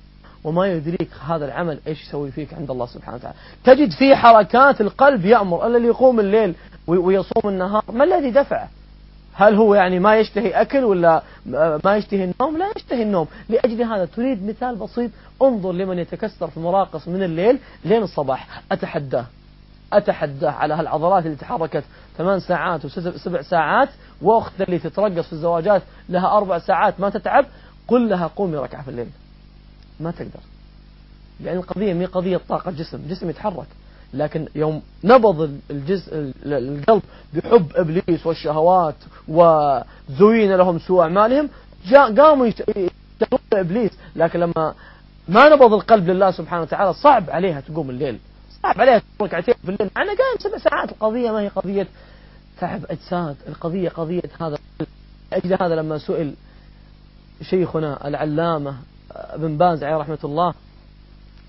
وما 0.44 0.66
يدريك 0.66 1.10
هذا 1.26 1.44
العمل 1.44 1.78
إيش 1.86 2.02
يسوي 2.02 2.30
فيك 2.30 2.54
عند 2.54 2.70
الله 2.70 2.86
سبحانه 2.86 3.16
وتعالى. 3.16 3.36
تجد 3.64 3.90
في 3.90 4.16
حركات 4.16 4.80
القلب 4.80 5.24
يأمر 5.24 5.66
الذي 5.66 5.84
يقوم 5.84 6.20
الليل 6.20 6.54
ويصوم 6.86 7.42
النهار 7.44 7.84
ما 7.92 8.04
الذي 8.04 8.30
دفعه 8.30 8.68
هل 9.34 9.54
هو 9.54 9.74
يعني 9.74 9.98
ما 9.98 10.16
يشتهي 10.16 10.50
أكل 10.50 10.84
ولا 10.84 11.22
ما 11.84 11.96
يشتهي 11.96 12.24
النوم؟ 12.24 12.58
لا 12.58 12.66
يشتهي 12.76 13.02
النوم. 13.02 13.26
لأجل 13.48 13.82
هذا 13.82 14.04
تريد 14.04 14.46
مثال 14.46 14.76
بسيط 14.76 15.10
انظر 15.42 15.72
لمن 15.72 15.98
يتكسر 15.98 16.46
في 16.46 16.56
المراقص 16.56 17.08
من 17.08 17.22
الليل 17.22 17.58
لين 17.84 18.02
الصباح. 18.02 18.62
أتحداه. 18.72 19.24
أتحداه 19.92 20.50
على 20.50 20.74
هالعضلات 20.74 21.26
اللي 21.26 21.36
تحركت 21.36 21.84
ثمان 22.18 22.40
ساعات 22.40 22.84
وسبع 22.84 23.42
ساعات 23.42 23.88
وأخت 24.22 24.60
اللي 24.60 24.78
تترقص 24.78 25.26
في 25.26 25.32
الزواجات 25.32 25.82
لها 26.08 26.36
أربع 26.36 26.58
ساعات 26.58 27.00
ما 27.00 27.10
تتعب 27.10 27.44
قل 27.88 28.08
لها 28.08 28.26
قومي 28.26 28.56
ركعة 28.56 28.82
في 28.82 28.88
الليل. 28.88 29.08
ما 30.00 30.10
تقدر. 30.10 30.40
لأن 31.40 31.56
القضية 31.56 31.92
مي 31.92 32.04
قضية 32.04 32.40
طاقة 32.48 32.70
جسم 32.70 32.98
جسم 33.08 33.30
يتحرك. 33.30 33.66
لكن 34.14 34.48
يوم 34.54 34.82
نبض 35.04 35.58
الجزء 35.70 36.32
القلب 36.46 37.02
بحب 37.34 37.72
إبليس 37.74 38.26
والشهوات 38.26 38.94
وزين 39.28 40.54
لهم 40.56 40.78
سوء 40.78 41.02
أعمالهم 41.02 41.48
جاء 41.86 42.14
قاموا 42.14 42.46
يشتغلون 42.46 43.40
إبليس. 43.52 43.90
لكن 44.16 44.40
لما 44.40 44.74
ما 45.28 45.48
نبض 45.48 45.72
القلب 45.72 46.10
لله 46.10 46.30
سبحانه 46.30 46.62
وتعالى 46.62 46.94
صعب 46.94 47.30
عليها 47.30 47.60
تقوم 47.60 47.90
الليل. 47.90 48.18
صعب 48.62 48.80
عليها 48.80 48.98
تقوم 48.98 49.28
ركعتين 49.28 49.54
في 49.54 49.68
الليل. 49.68 49.90
أنا 49.96 50.06
قايم 50.06 50.38
سبع 50.38 50.58
ساعات. 50.58 50.92
القضية 50.92 51.30
ما 51.30 51.40
هي 51.40 51.48
قضية 51.48 51.86
تعب 52.60 52.84
أجساد. 52.90 53.36
القضية 53.48 53.88
قضية 53.88 54.22
هذا. 54.40 54.58
أجل 55.32 55.52
هذا 55.62 55.74
لما 55.74 55.98
سئل 55.98 56.34
شيخنا 57.42 58.08
العلامة 58.08 58.76
ابن 59.16 59.56
باز 59.56 59.84
عليه 59.84 59.96
رحمة 59.96 60.18
الله 60.24 60.54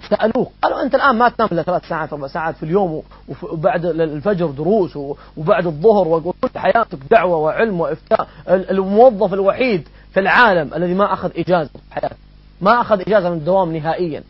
سألوه 0.10 0.48
قالوا 0.62 0.82
أنت 0.82 0.96
الآن 0.96 1.15
ما 1.15 1.29
تنام 1.29 1.50
إلا 1.51 1.63
ثلاث 1.63 1.88
ساعات 1.88 2.13
أربع 2.13 2.27
ساعات 2.27 2.55
في 2.55 2.63
اليوم 2.63 3.03
وبعد 3.43 3.86
الفجر 3.86 4.46
دروس 4.46 4.98
وبعد 5.38 5.65
الظهر 5.65 6.08
وكل 6.08 6.50
حياتك 6.55 7.00
دعوة 7.12 7.38
وعلم 7.38 7.82
وإفتاء 7.82 8.27
الموظف 8.48 9.34
الوحيد 9.34 9.88
في 10.13 10.20
العالم 10.20 10.74
الذي 10.74 10.93
ما 10.93 11.13
أخذ 11.13 11.32
إجازة 11.38 11.70
في 11.89 11.93
حياته 11.93 12.15
ما 12.62 12.82
أخذ 12.82 13.01
إجازة 13.01 13.29
من 13.29 13.38
الدوام 13.38 13.75
نهائيا. 13.75 14.24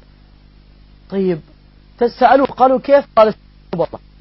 طيب 1.10 1.40
سألوه 2.20 2.48
قالوا 2.48 2.80
كيف؟ 2.80 3.06
قال 3.16 3.34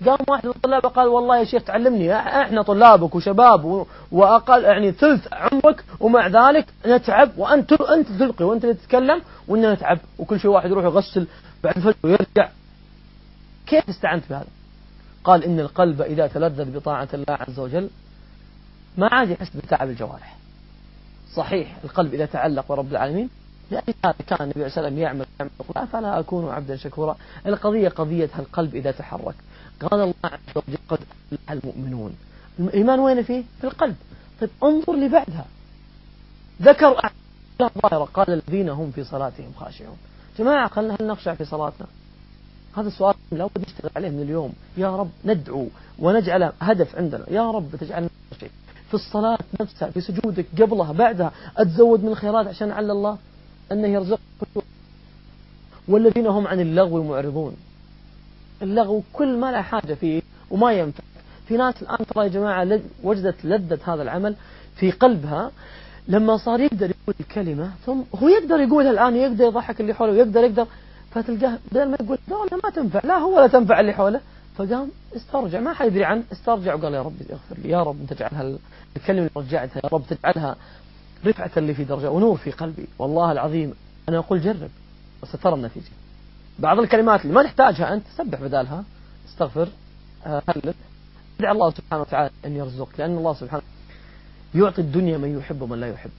قام 0.06 0.18
واحد 0.28 0.47
من 0.47 0.52
الطلاب 0.56 0.87
قال 0.87 1.09
والله 1.09 1.38
يا 1.38 1.44
شيخ 1.44 1.62
تعلمني 1.64 2.16
إحنا 2.16 2.62
طلابك 2.62 3.14
وشباب 3.14 3.87
وأقل 4.12 4.64
يعني 4.64 4.92
ثلث 4.92 5.28
عمرك 5.32 5.85
ومع 6.00 6.26
ذلك 6.26 6.66
نتعب 6.87 7.30
وانت 7.38 7.73
أنت 7.73 8.09
تلقي 8.09 8.44
وأنت 8.44 8.64
اللي 8.64 8.75
تتكلم 8.75 9.23
وإننا 9.49 9.75
نتعب 9.75 9.99
وكل 10.18 10.40
شيء 10.40 10.50
واحد 10.50 10.71
يروح 10.71 10.85
يغسل 10.85 11.26
بعد 11.64 11.76
الفجر 11.76 11.97
ويرجع 12.04 12.49
كيف 13.66 13.88
استعنت 13.88 14.25
بهذا؟ 14.30 14.47
قال 15.25 15.44
إن 15.44 15.61
القلب 15.61 16.02
إذا 16.02 16.26
تلذذ 16.26 16.75
بطاعة 16.78 17.09
الله 17.14 17.38
عز 17.49 17.59
وجل 17.59 17.90
ما 18.99 19.09
عاد 19.12 19.30
يحس 19.30 19.56
بتعب 19.56 19.88
الجوارح. 19.88 20.37
صحيح 21.35 21.76
القلب 21.85 22.14
إذا 22.14 22.26
تعلق 22.26 22.68
برب 22.68 22.90
العالمين 22.90 23.30
لأجل 23.71 23.95
هذا 24.04 24.14
كان 24.26 24.38
النبي 24.40 24.52
صلى 24.52 24.66
الله 24.66 24.73
عليه 24.76 24.88
وسلم 24.88 24.99
يعمل 24.99 25.26
يعمل 25.40 25.88
فلا 25.88 26.19
أكون 26.19 26.50
عبدا 26.50 26.76
شكورا. 26.76 27.16
القضية 27.47 27.88
قضية 27.88 28.31
القلب 28.38 28.75
إذا 28.75 28.90
تحرك. 28.90 29.35
قال 29.81 30.00
الله 30.00 30.14
عز 30.25 30.57
وجل 30.57 30.78
قد 30.88 30.99
أفلح 30.99 31.52
المؤمنون. 31.52 32.16
الإيمان 32.59 33.00
وين 33.00 33.23
فيه؟ 33.23 33.42
في 33.61 33.66
القلب. 33.66 33.97
طيب 34.40 34.50
انظر 34.62 34.92
لبعدها. 34.92 35.45
ذكر 36.62 37.00
ظاهرة 37.62 38.04
قال 38.04 38.31
الذين 38.31 38.69
هم 38.69 38.90
في 38.90 39.04
صلاتهم 39.04 39.52
خاشعون. 39.61 39.97
جماعة 40.38 40.69
خلنا 40.69 40.97
هل 41.00 41.07
نخشع 41.07 41.35
في 41.35 41.45
صلاتنا؟ 41.45 41.87
هذا 42.76 42.88
السؤال 42.88 43.14
لابد 43.33 43.59
نشتغل 43.59 43.90
عليه 43.97 44.11
من 44.11 44.23
اليوم. 44.23 44.52
يا 44.76 44.97
رب 44.97 45.11
ندعو 45.25 45.69
ونجعله 45.99 46.52
هدف 46.61 46.97
عندنا. 46.97 47.25
يا 47.31 47.50
رب 47.50 47.76
تجعلنا 47.81 48.09
في 48.88 48.95
الصلاة 48.95 49.38
نفسها 49.61 49.90
في 49.90 50.00
سجودك 50.00 50.47
قبلها 50.62 50.92
بعدها 50.92 51.33
أتزود 51.57 52.04
من 52.04 52.09
الخيرات 52.09 52.47
عشان 52.47 52.71
على 52.71 52.92
الله؟ 52.92 53.19
أنه 53.73 53.88
يرزق 53.88 54.21
والذين 55.88 56.26
هم 56.26 56.47
عن 56.47 56.61
اللغو 56.61 57.02
معرضون. 57.02 57.57
اللغو 58.62 59.02
كل 59.12 59.38
ما 59.38 59.52
لا 59.52 59.62
حاجة 59.62 59.95
فيه 59.95 60.23
وما 60.50 60.73
ينفع. 60.73 61.02
في 61.49 61.57
ناس 61.57 61.83
الآن 61.83 62.07
ترى 62.07 62.25
يا 62.25 62.29
جماعة 62.29 62.81
وجدت 63.02 63.45
لذة 63.45 63.79
هذا 63.85 64.02
العمل 64.02 64.35
في 64.76 64.91
قلبها. 64.91 65.50
لما 66.09 66.37
صار 66.37 66.61
يقدر 66.61 66.91
يقول 66.91 67.14
الكلمة 67.21 67.71
ثم 67.87 68.00
هو 68.23 68.29
يقدر 68.29 68.61
يقولها 68.61 68.91
الآن 68.91 69.17
يقدر 69.17 69.45
يضحك 69.45 69.81
اللي 69.81 69.95
حوله 69.95 70.12
ويقدر 70.12 70.45
يقدر 70.45 70.67
فتلقاه 71.11 71.59
بدل 71.73 71.88
ما 71.88 71.97
يقول 72.00 72.19
لا 72.29 72.59
ما 72.64 72.71
تنفع 72.71 73.00
لا 73.05 73.19
هو 73.19 73.37
ولا 73.37 73.47
تنفع 73.47 73.81
اللي 73.81 73.93
حوله. 73.93 74.21
فقام 74.57 74.91
استرجع 75.17 75.61
ما 75.61 75.73
حد 75.73 75.87
يدري 75.87 76.05
عنه 76.05 76.23
استرجع 76.33 76.75
وقال 76.75 76.95
يا 76.95 77.02
رب 77.02 77.14
اغفر 77.31 77.62
لي 77.62 77.71
يا 77.71 77.83
رب 77.83 77.97
تجعلها 78.09 78.59
الكلمة 78.97 79.19
اللي 79.21 79.31
رجعتها 79.37 79.81
يا 79.85 79.88
رب 79.93 80.02
تجعلها 80.11 80.57
رفعة 81.26 81.50
اللي 81.57 81.75
في 81.75 81.85
درجة 81.85 82.11
ونور 82.11 82.37
في 82.37 82.50
قلبي. 82.50 82.87
والله 82.99 83.33
العظيم 83.33 83.75
أنا 84.09 84.19
أقول 84.19 84.41
جرب 84.41 84.71
وسترى 85.23 85.55
النتيجة. 85.55 85.91
بعض 86.59 86.79
الكلمات 86.79 87.23
اللي 87.23 87.35
ما 87.35 87.43
تحتاجها 87.43 87.95
أنت 87.95 88.05
سبح 88.17 88.41
بدالها 88.41 88.85
استغفر 89.29 89.69
آه، 90.26 90.43
هلل 90.49 90.75
ادعي 91.41 91.52
الله 91.52 91.71
سبحانه 91.71 92.02
وتعالى 92.02 92.31
أن 92.47 92.57
يرزقك 92.57 93.00
لأن 93.00 93.17
الله 93.17 93.35
سبحانه 93.35 93.62
يعطي 94.55 94.81
الدنيا 94.81 95.19
من 95.19 95.38
يحب 95.38 95.62
ومن 95.62 95.81
لا 95.81 95.88
يحب 95.88 96.11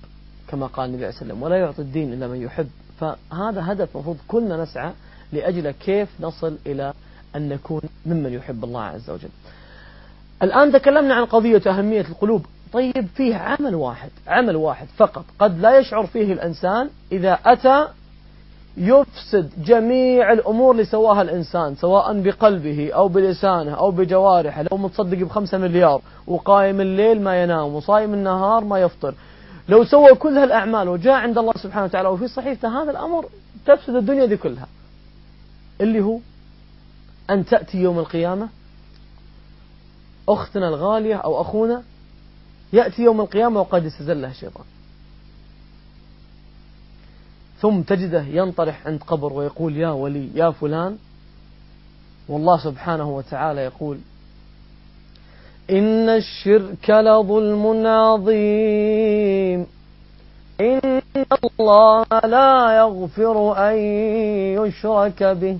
كما 0.48 0.68
قال 0.68 0.90
النبي 0.90 1.06
عليه 1.06 1.16
وسلم 1.16 1.44
ولا 1.44 1.56
يعطي 1.56 1.82
الدين 1.82 2.14
إلا 2.14 2.28
من 2.28 2.42
يحب. 2.42 2.70
فهذا 3.00 3.72
هدف 3.72 3.96
المفروض 3.96 4.18
كلنا 4.28 4.64
نسعى 4.64 4.92
لأجل 5.34 5.72
كيف 5.72 6.10
نصل 6.20 6.58
إلى 6.66 6.94
أن 7.36 7.50
نكون 7.50 7.82
ممن 8.06 8.34
يحب 8.34 8.64
الله 8.64 8.82
عز 8.82 9.10
وجل. 9.10 9.30
الآن 10.44 10.72
تكلمنا 10.72 11.14
عن 11.16 11.26
قضية 11.26 11.62
أهمية 11.68 12.02
القلوب. 12.02 12.46
طيب 12.74 13.08
فيه 13.15 13.36
عمل 13.36 13.75
واحد 13.75 14.10
عمل 14.27 14.56
واحد 14.56 14.88
فقط. 14.98 15.25
قد 15.39 15.60
لا 15.60 15.80
يشعر 15.80 16.06
فيه 16.06 16.34
الإنسان 16.34 16.89
إذا 17.12 17.39
أتى 17.46 17.88
يفسد 18.77 19.51
جميع 19.65 20.32
الأمور 20.34 20.72
اللي 20.72 20.86
سواها 20.86 21.22
الإنسان 21.22 21.75
سواء 21.75 22.22
بقلبه 22.22 22.92
أو 22.92 23.08
بلسانه 23.08 23.74
أو 23.74 23.92
بجوارحه. 23.92 24.62
لو 24.72 24.77
متصدق 24.77 25.18
بخمسة 25.18 25.58
مليار 25.58 26.01
وقائم 26.27 26.82
الليل 26.82 27.22
ما 27.22 27.44
ينام 27.44 27.75
وصايم 27.75 28.13
النهار 28.13 28.63
ما 28.63 28.80
يفطر. 28.80 29.15
لو 29.70 29.84
سوى 29.84 30.15
كل 30.15 30.38
هالأعمال 30.38 30.89
وجاء 30.89 31.13
عند 31.13 31.38
الله 31.38 31.53
سبحانه 31.56 31.86
وتعالى 31.86 32.08
وفي 32.10 32.27
صحيفته 32.27 32.84
هذا 32.84 32.92
الأمر 32.92 33.25
تفسد 33.65 33.96
الدنيا 33.96 34.25
دي 34.25 34.38
كلها 34.38 34.68
اللي 35.82 36.01
هو 36.01 36.20
أن 37.30 37.46
تأتي 37.46 37.77
يوم 37.77 38.00
القيامة 38.00 38.48
أختنا 40.30 40.68
الغالية 40.68 41.15
أو 41.15 41.42
أخونا 41.42 41.84
يأتي 42.74 43.01
يوم 43.01 43.22
القيامة 43.22 43.60
وقد 43.60 43.86
استزله 43.86 44.27
الشيطان. 44.27 44.65
ثم 47.60 47.82
تجده 47.82 48.22
ينطرح 48.22 48.88
عند 48.88 49.03
قبر 49.03 49.34
ويقول 49.34 49.77
يا 49.77 49.89
ولي 49.89 50.30
يا 50.36 50.51
فلان. 50.51 50.98
والله 52.27 52.63
سبحانه 52.63 53.10
وتعالى 53.10 53.62
يقول 53.62 53.98
إن 55.70 56.10
الشرك 56.10 56.89
لظلم 56.89 57.88
عظيم. 57.88 59.68
إن 60.62 61.01
الله 61.44 62.06
لا 62.24 62.77
يغفر 62.77 63.58
أن 63.70 63.77
يشرك 64.65 65.24
به. 65.24 65.58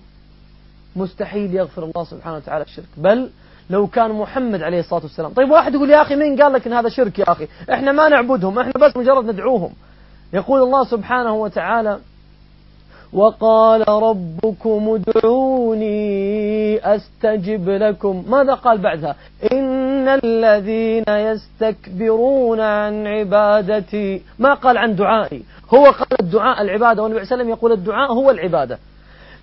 مستحيل 0.96 1.56
يغفر 1.56 1.84
الله 1.84 2.04
سبحانه 2.04 2.36
وتعالى 2.38 2.64
الشرك. 2.64 2.90
بل 2.98 3.30
لو 3.70 3.88
كان 3.88 4.12
محمد 4.12 4.62
عليه 4.62 4.80
الصلاة 4.80 5.02
والسلام. 5.02 5.34
طيب 5.34 5.52
واحد 5.52 5.74
يقول 5.74 5.90
يا 5.90 6.02
أخي 6.02 6.16
مين 6.16 6.42
قال 6.42 6.54
لك 6.54 6.68
إن 6.68 6.74
هذا 6.74 6.90
شرك 6.90 7.20
يا 7.20 7.32
أخي؟ 7.32 7.48
إحنا 7.74 7.92
ما 7.92 8.10
نعبدهم 8.10 8.60
إحنا 8.60 8.74
بس 8.82 8.98
مجرد 8.98 9.26
ندعوهم. 9.26 9.74
يقول 10.34 10.62
الله 10.62 10.84
سبحانه 10.84 11.36
وتعالى 11.36 12.00
وقال 13.14 13.90
ربكم 13.90 15.00
ادعوني 15.00 16.78
أستجب 16.96 17.70
لكم. 17.70 18.24
ماذا 18.28 18.54
قال 18.54 18.78
بعدها؟ 18.78 19.16
إن 19.52 20.08
الذين 20.24 21.04
يستكبرون 21.08 22.60
عن 22.60 23.08
عبادتي 23.08 24.22
ما 24.40 24.54
قال 24.54 24.78
عن 24.78 24.96
دعائي. 24.96 25.44
هو 25.74 25.86
قال 25.86 26.22
الدعاء 26.22 26.62
العبادة 26.62 27.04
والنبي 27.04 27.26
صلى 27.26 27.34
الله 27.34 27.34
عليه 27.34 27.44
وسلم 27.44 27.50
يقول 27.50 27.72
الدعاء 27.72 28.14
هو 28.14 28.32
العبادة. 28.32 28.80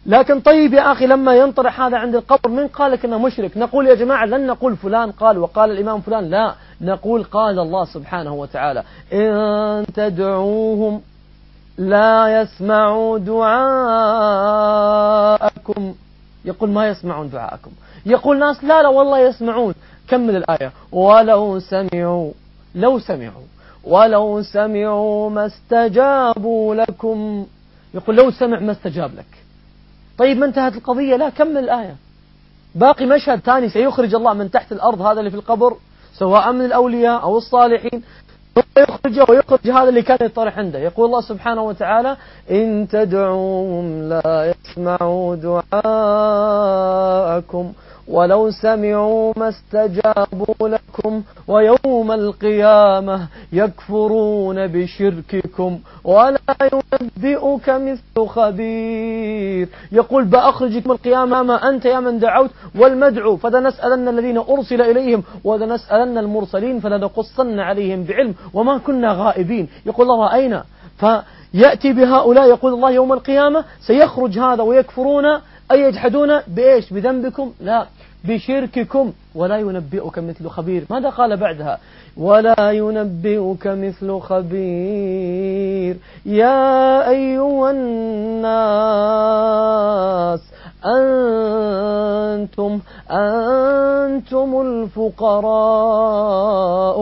لكن 0.07 0.40
طيب 0.40 0.75
يا 0.75 0.92
أخي 0.92 1.07
لما 1.07 1.37
ينطرح 1.37 1.80
هذا 1.80 1.97
عند 1.97 2.14
القبر 2.14 2.50
من 2.50 2.66
قال 2.66 2.92
لك 2.92 3.04
أنه 3.04 3.19
مشرك؟ 3.19 3.57
نقول 3.57 3.87
يا 3.87 3.95
جماعة 3.95 4.26
لن 4.26 4.47
نقول 4.47 4.76
فلان 4.76 5.12
قال 5.12 5.38
وقال 5.38 5.71
الإمام 5.71 6.00
فلان 6.00 6.30
لا. 6.30 6.54
نقول 6.80 7.25
قال 7.25 7.59
الله 7.59 7.85
سبحانه 7.85 8.35
وتعالى 8.35 8.83
إن 9.12 9.87
تدعوهم 9.95 11.00
لا 11.78 12.40
يسمعوا 12.40 13.19
دعاءكم. 15.00 15.95
يقول 16.45 16.71
ما 16.71 16.88
يسمعون 16.88 17.30
دعاءكم. 17.30 17.71
يقول 18.07 18.38
ناس 18.38 18.64
لا 18.64 18.83
لا 18.83 18.88
والله 18.88 19.19
يسمعون. 19.19 19.75
كمل 20.09 20.37
الآية. 20.37 20.73
ولو 20.92 21.59
سمعوا 21.59 22.33
لو 22.75 22.99
سمعوا. 22.99 23.45
ولو 23.85 24.42
سمعوا 24.42 25.30
ما 25.30 25.47
استجابوا 25.47 26.75
لكم. 26.75 27.47
يقول 27.95 28.16
لو 28.16 28.30
سمع 28.30 28.59
ما 28.61 28.73
استجاب 28.73 29.11
لك. 29.14 29.50
طيب 30.20 30.38
ما 30.38 30.46
انتهت 30.46 30.76
القضية؟ 30.76 31.16
لا 31.16 31.28
كمل 31.28 31.58
الآية. 31.58 31.96
باقي 32.74 33.06
مشهد 33.06 33.38
ثاني 33.40 33.68
سيخرج 33.68 34.14
الله 34.14 34.32
من 34.32 34.50
تحت 34.50 34.72
الأرض 34.72 35.02
هذا 35.02 35.18
اللي 35.20 35.30
في 35.30 35.36
القبر 35.36 35.76
سواء 36.14 36.52
من 36.52 36.64
الأولياء 36.64 37.23
أو 37.23 37.38
الصالحين. 37.38 38.02
يخرجه 38.78 39.26
ويخرج 39.28 39.71
هذا 39.71 39.88
اللي 39.88 40.02
كان 40.02 40.18
يطرح 40.21 40.58
عنده. 40.58 40.78
يقول 40.78 41.06
الله 41.06 41.21
سبحانه 41.21 41.62
وتعالى 41.62 42.16
إن 42.50 42.88
تدعوهم 42.90 44.08
لا 44.08 44.54
يسمعوا 44.54 45.36
دعاءكم. 45.82 47.73
ولو 48.10 48.50
سمعوا 48.50 49.32
ما 49.36 49.49
استجابوا 49.49 50.68
لكم 50.68 51.23
ويوم 51.49 52.12
القيامة 52.12 53.26
يكفرون 53.52 54.66
بشرككم 54.66 55.78
ولا 56.04 56.38
ينبئك 56.73 57.68
مثل 57.68 58.26
خبير. 58.28 59.68
يقول 59.92 60.25
بأخرجك 60.25 60.86
من 60.86 60.92
القيامة 60.92 61.42
ما 61.42 61.68
أنت 61.68 61.84
يا 61.84 62.00
من 62.00 62.18
دعوت 62.18 62.50
والمدعو. 62.78 63.36
فلنسألن 63.36 64.08
الذين 64.08 64.38
أرسل 64.38 64.82
إليهم 64.82 65.23
ولنسألن 65.44 66.18
المرسلين 66.18 66.80
فلنقصن 66.80 67.58
عليهم 67.58 68.04
بعلم 68.04 68.34
وما 68.54 68.78
كنا 68.78 69.12
غائبين. 69.12 69.68
يقول 69.86 70.10
الله 70.10 70.26
رأينا 70.26 70.64
فيأتي 70.99 71.92
بهؤلاء 71.92 72.49
يقول 72.49 72.75
الله 72.75 72.90
يوم 72.90 73.12
القيامة 73.12 73.64
سيخرج 73.86 74.38
هذا 74.38 74.62
ويكفرون. 74.62 75.25
أي 75.73 75.80
يجحدون؟ 75.80 76.40
بإيش؟ 76.49 76.92
بذنبكم؟ 76.92 77.52
لا. 77.60 77.86
بشرككم 78.25 79.13
ولا 79.35 79.56
ينبئك 79.59 80.19
مثل 80.19 80.49
خبير. 80.49 80.85
ماذا 80.91 81.09
قال 81.09 81.37
بعدها؟ 81.37 81.78
ولا 82.17 82.71
ينبئك 82.71 83.67
مثل 83.67 84.21
خبير. 84.21 85.97
يا 86.26 87.09
أيها 87.09 87.71
الناس 87.71 88.41
أنتم 90.84 92.80
أنتم 93.10 94.60
الفقراء 94.60 95.50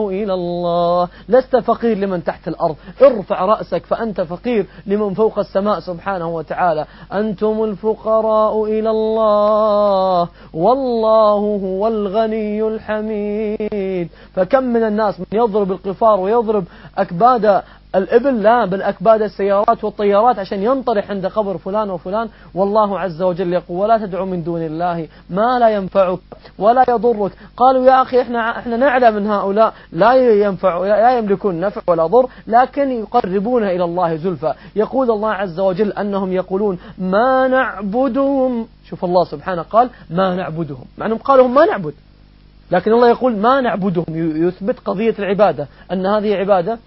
إلى 0.08 0.34
الله. 0.34 1.08
لست 1.28 1.56
فقير 1.56 1.98
لمن 1.98 2.24
تحت 2.24 2.48
الأرض. 2.48 2.76
ارفع 3.02 3.44
رأسك 3.44 3.86
فأنت 3.86 4.20
فقير 4.20 4.66
لمن 4.86 5.14
فوق 5.14 5.38
السماء 5.38 5.80
سبحانه 5.80 6.28
وتعالى. 6.28 6.86
أنتم 7.12 7.64
الفقراء 7.64 8.64
إلى 8.64 8.90
الله. 8.90 10.28
والله 10.54 11.60
هو 11.64 11.88
الغني 11.88 12.62
الحميد. 12.68 14.08
فكم 14.34 14.64
من 14.64 14.82
الناس 14.82 15.20
من 15.20 15.26
يضرب 15.32 15.72
القفار 15.72 16.20
ويضرب 16.20 16.64
أكباد 16.98 17.62
الإبل 17.94 18.42
لا 18.42 18.64
بل 18.64 18.82
أكباد 18.82 19.22
السيارات 19.22 19.84
والطيارات 19.84 20.38
عشان 20.38 20.62
ينطرح 20.62 21.10
عند 21.10 21.26
قبر 21.26 21.58
فلان 21.58 21.90
وفلان. 21.90 22.28
والله 22.54 23.00
عز 23.00 23.22
وجل 23.22 23.52
يقول 23.52 23.78
ولا 23.78 23.98
تدعو 23.98 24.26
من 24.26 24.42
دون 24.42 24.62
الله 24.62 25.08
ما 25.30 25.58
لا 25.58 25.68
ينفعك 25.68 26.18
ولا 26.58 26.84
يضرك. 26.88 27.32
قالوا 27.56 27.86
يا 27.86 28.02
أخي 28.02 28.20
إحنا, 28.20 28.58
إحنا 28.58 28.76
نعلم 28.76 29.14
من 29.14 29.26
هؤلاء 29.26 29.74
لا 29.92 30.12
ينفع 30.14 30.78
لا 30.78 31.18
يملكون 31.18 31.60
نفع 31.60 31.80
ولا 31.86 32.06
ضر 32.06 32.28
لكن 32.46 32.90
يقربون 32.90 33.64
إلى 33.64 33.84
الله 33.84 34.16
زلفى. 34.16 34.54
يقول 34.76 35.10
الله 35.10 35.30
عز 35.30 35.60
وجل 35.60 35.92
أنهم 35.92 36.32
يقولون 36.32 36.78
ما 36.98 37.48
نعبدهم. 37.48 38.66
شوف 38.84 39.04
الله 39.04 39.24
سبحانه 39.24 39.62
قال 39.62 39.90
ما 40.10 40.34
نعبدهم. 40.34 40.84
مع 40.98 41.06
أنهم 41.06 41.18
قالوا 41.18 41.48
ما 41.48 41.64
نعبد. 41.64 41.94
لكن 42.70 42.92
الله 42.92 43.08
يقول 43.08 43.36
ما 43.36 43.60
نعبدهم. 43.60 44.04
يثبت 44.48 44.78
قضية 44.84 45.14
العبادة. 45.18 45.68
أن 45.92 46.06
هذه 46.06 46.34
عبادة 46.34 46.78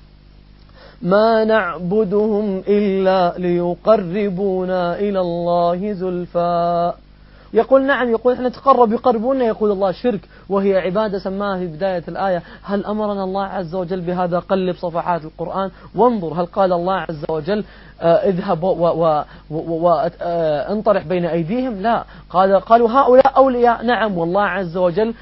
ما 1.03 1.43
نعبدهم 1.43 2.63
إلا 2.67 3.33
ليقربونا 3.37 4.99
إلى 4.99 5.19
الله 5.19 5.93
زلفى. 5.93 6.93
يقول 7.53 7.83
نعم 7.83 8.09
يقول 8.09 8.33
إحنا 8.33 8.49
نتقرب 8.49 8.91
يقربونا 8.91 9.45
يقول 9.45 9.71
الله 9.71 9.91
شرك. 9.91 10.19
وهي 10.49 10.77
عبادة 10.77 11.19
سماها 11.19 11.59
في 11.59 11.67
بداية 11.67 12.03
الآية. 12.07 12.43
هل 12.63 12.85
أمرنا 12.85 13.23
الله 13.23 13.43
عز 13.43 13.75
وجل 13.75 14.01
بهذا؟ 14.01 14.39
قلب 14.39 14.75
صفحات 14.75 15.21
القرآن. 15.25 15.71
وانظر 15.95 16.33
هل 16.33 16.45
قال 16.45 16.73
الله 16.73 16.93
عز 16.93 17.25
وجل 17.29 17.63
آه 18.01 18.15
اذهب 18.15 18.63
وانطرح 19.49 21.07
بين 21.07 21.25
أيديهم؟ 21.25 21.81
لا. 21.81 22.03
قال 22.29 22.59
قالوا 22.59 22.89
هؤلاء 22.89 23.37
أولياء. 23.37 23.85
نعم 23.85 24.17
والله 24.17 24.43
عز 24.43 24.77
وجل 24.77 25.13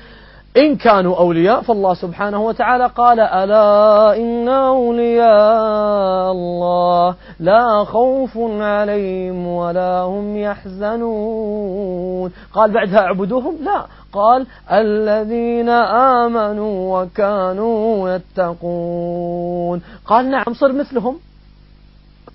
إن 0.58 0.76
كانوا 0.76 1.18
أولياء 1.18 1.62
فالله 1.62 1.94
سبحانه 1.94 2.46
وتعالى 2.46 2.86
قال 2.86 3.20
ألا 3.20 4.18
إن 4.18 4.48
أولياء 4.50 6.32
الله 6.32 7.16
لا 7.40 7.84
خوف 7.84 8.38
عليهم 8.60 9.48
ولا 9.48 10.02
هم 10.02 10.38
يحزنون. 10.38 12.32
قال 12.54 12.72
بعدها 12.72 13.00
اعبدوهم 13.00 13.56
لا. 13.64 13.86
قال 14.14 14.48
الذين 14.72 15.70
آمنوا 15.70 17.02
وكانوا 17.02 18.10
يتقون. 18.10 19.82
قال 20.06 20.30
نعم 20.30 20.54
صر 20.54 20.72
مثلهم. 20.72 21.20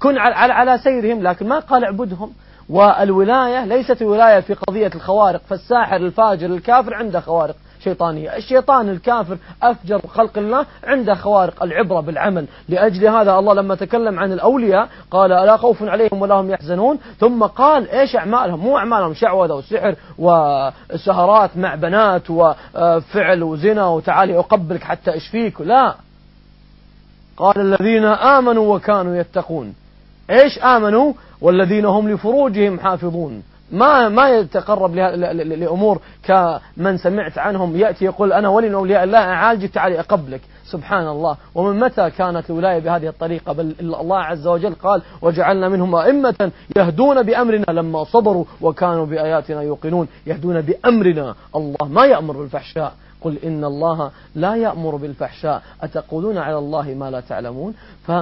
كن 0.03 0.19
على, 0.19 0.79
سيرهم 0.79 1.23
لكن 1.23 1.49
ما 1.49 1.59
قال 1.59 1.85
اعبدهم. 1.85 2.33
والولاية 2.71 3.65
ليست 3.65 4.03
ولاية 4.03 4.41
في 4.41 4.55
قضية 4.55 4.91
الخوارق 4.95 5.41
فالساحر 5.49 5.97
الفاجر 5.97 6.47
الكافر 6.47 6.95
عنده 6.95 7.21
خوارق. 7.21 7.57
شيطانية 7.85 8.37
الشيطان 8.37 8.89
الكافر 8.89 9.37
أفجر 9.63 10.01
خلق 10.09 10.39
الله 10.39 10.67
عنده 10.85 11.15
خوارق 11.15 11.63
العبرة 11.63 12.01
بالعمل. 12.01 12.47
لأجل 12.69 13.07
هذا 13.07 13.39
الله 13.39 13.55
لما 13.55 13.75
تكلم 13.75 14.19
عن 14.19 14.33
الأولياء 14.33 14.89
قال 15.11 15.31
لا 15.31 15.57
خوف 15.57 15.83
عليهم 15.83 16.23
ولا 16.23 16.35
هم 16.35 16.51
يحزنون. 16.51 16.99
ثم 17.19 17.43
قال 17.43 17.91
إيش 17.91 18.17
أعمالهم؟ 18.17 18.61
مو 18.61 18.79
أعمالهم 18.79 19.15
شعوذة 19.15 19.55
وسحر 19.55 19.95
وسهرات 20.19 21.57
مع 21.57 21.75
بنات 21.75 22.31
وفعل 22.31 23.43
وزنا 23.43 23.87
وتعالي 23.87 24.39
أقبلك 24.39 24.83
حتى 24.83 25.17
أشفيك 25.17 25.61
لا. 25.61 25.95
قال 27.37 27.61
الذين 27.61 28.05
آمنوا 28.05 28.77
وكانوا 28.77 29.17
يتقون. 29.17 29.75
إيش 30.31 30.59
آمنوا؟ 30.59 31.13
والذين 31.41 31.85
هم 31.85 32.09
لفروجهم 32.09 32.81
حافظون. 32.81 33.43
ما 33.73 34.09
ما 34.09 34.29
يتقرب 34.29 34.95
لأمور 34.95 36.01
كمن 36.23 36.97
سمعت 36.97 37.39
عنهم. 37.39 37.77
يأتي 37.77 38.05
يقول 38.05 38.33
أنا 38.33 38.49
ولي 38.49 38.69
من 38.69 38.75
أولياء 38.75 39.05
الله 39.05 39.19
أعالجك 39.19 39.71
تعالي 39.71 40.01
أقبلك. 40.01 40.41
سبحان 40.65 41.09
الله 41.09 41.37
ومن 41.55 41.81
متى 41.81 42.11
كانت 42.11 42.51
الولاية 42.51 42.79
بهذه 42.79 43.09
الطريقة؟ 43.09 43.53
بل 43.53 43.75
الله 43.81 44.19
عز 44.19 44.47
وجل 44.47 44.75
قال 44.75 45.03
وجعلنا 45.23 45.69
منهم 45.69 45.95
أئمة 45.95 46.51
يهدون 46.77 47.23
بأمرنا 47.23 47.65
لما 47.69 48.05
صبروا 48.05 48.45
وكانوا 48.61 49.07
بآياتنا 49.07 49.63
يوقنون. 49.63 50.09
يهدون 50.27 50.61
بأمرنا. 50.61 51.35
الله 51.57 51.89
ما 51.89 52.05
يأمر 52.05 52.37
بالفحشاء. 52.37 52.93
قل 53.21 53.39
إن 53.45 53.65
الله 53.65 54.11
لا 54.35 54.57
يأمر 54.57 54.97
بالفحشاء. 54.97 55.63
أتقولون 55.83 56.39
على 56.39 56.59
الله 56.59 56.95
ما 56.95 57.11
لا 57.11 57.21
تعلمون؟ 57.21 57.75
ف 58.07 58.13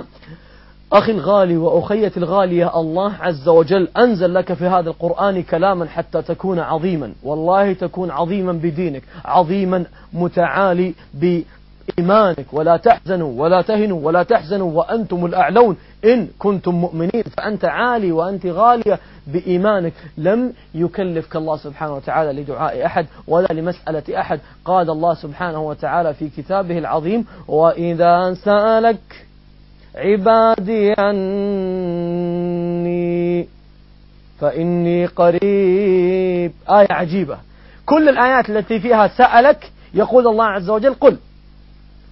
أخي 0.93 1.13
الغالي 1.13 1.57
وأخيتي 1.57 2.21
الغالية 2.21 2.81
الله 2.81 3.13
عز 3.21 3.49
وجل 3.49 3.89
أنزل 3.97 4.35
لك 4.35 4.53
في 4.53 4.65
هذا 4.65 4.91
القرآن 4.91 5.43
كلاما 5.43 5.87
حتى 5.87 6.23
تكون 6.23 6.59
عظيما. 6.59 7.13
والله 7.23 7.73
تكون 7.73 8.11
عظيما 8.11 8.53
بدينك 8.53 9.03
عظيما 9.25 9.85
متعالي 10.13 10.95
بإيمانك. 11.15 12.47
ولا 12.53 12.77
تحزنوا 12.77 13.43
ولا 13.43 13.63
تهنوا 13.63 14.01
ولا 14.07 14.23
تحزنوا 14.23 14.73
وأنتم 14.73 15.27
الأعلون. 15.27 15.77
إن 16.05 16.29
كنتم 16.39 16.75
مؤمنين 16.75 17.23
فأنت 17.37 17.65
عالي 17.65 18.13
وأنت 18.13 18.47
غالية 18.47 18.99
بإيمانك. 19.27 19.93
لم 20.19 20.53
يكلفك 20.75 21.37
الله 21.37 21.57
سبحانه 21.57 21.95
وتعالى 21.95 22.43
لدعاء 22.43 22.87
أحد 22.87 23.07
ولا 23.29 23.49
لمسألة 23.53 24.21
أحد. 24.21 24.41
قال 24.65 24.91
الله 24.91 25.15
سبحانه 25.15 25.63
وتعالى 25.63 26.15
في 26.15 26.29
كتابه 26.29 26.79
العظيم 26.79 27.25
وإذا 27.49 28.35
سألك 28.35 29.27
عبادي 29.95 30.95
عني. 30.99 31.83
فإني 34.41 35.07
قريب. 35.07 36.53
آية 36.71 36.87
عجيبة. 36.91 37.39
كل 37.87 38.09
الآيات 38.09 38.51
التي 38.51 38.81
فيها 38.81 39.09
سألك 39.09 39.71
يقول 39.95 40.27
الله 40.27 40.45
عز 40.45 40.71
وجل 40.71 40.95
قل. 40.95 41.17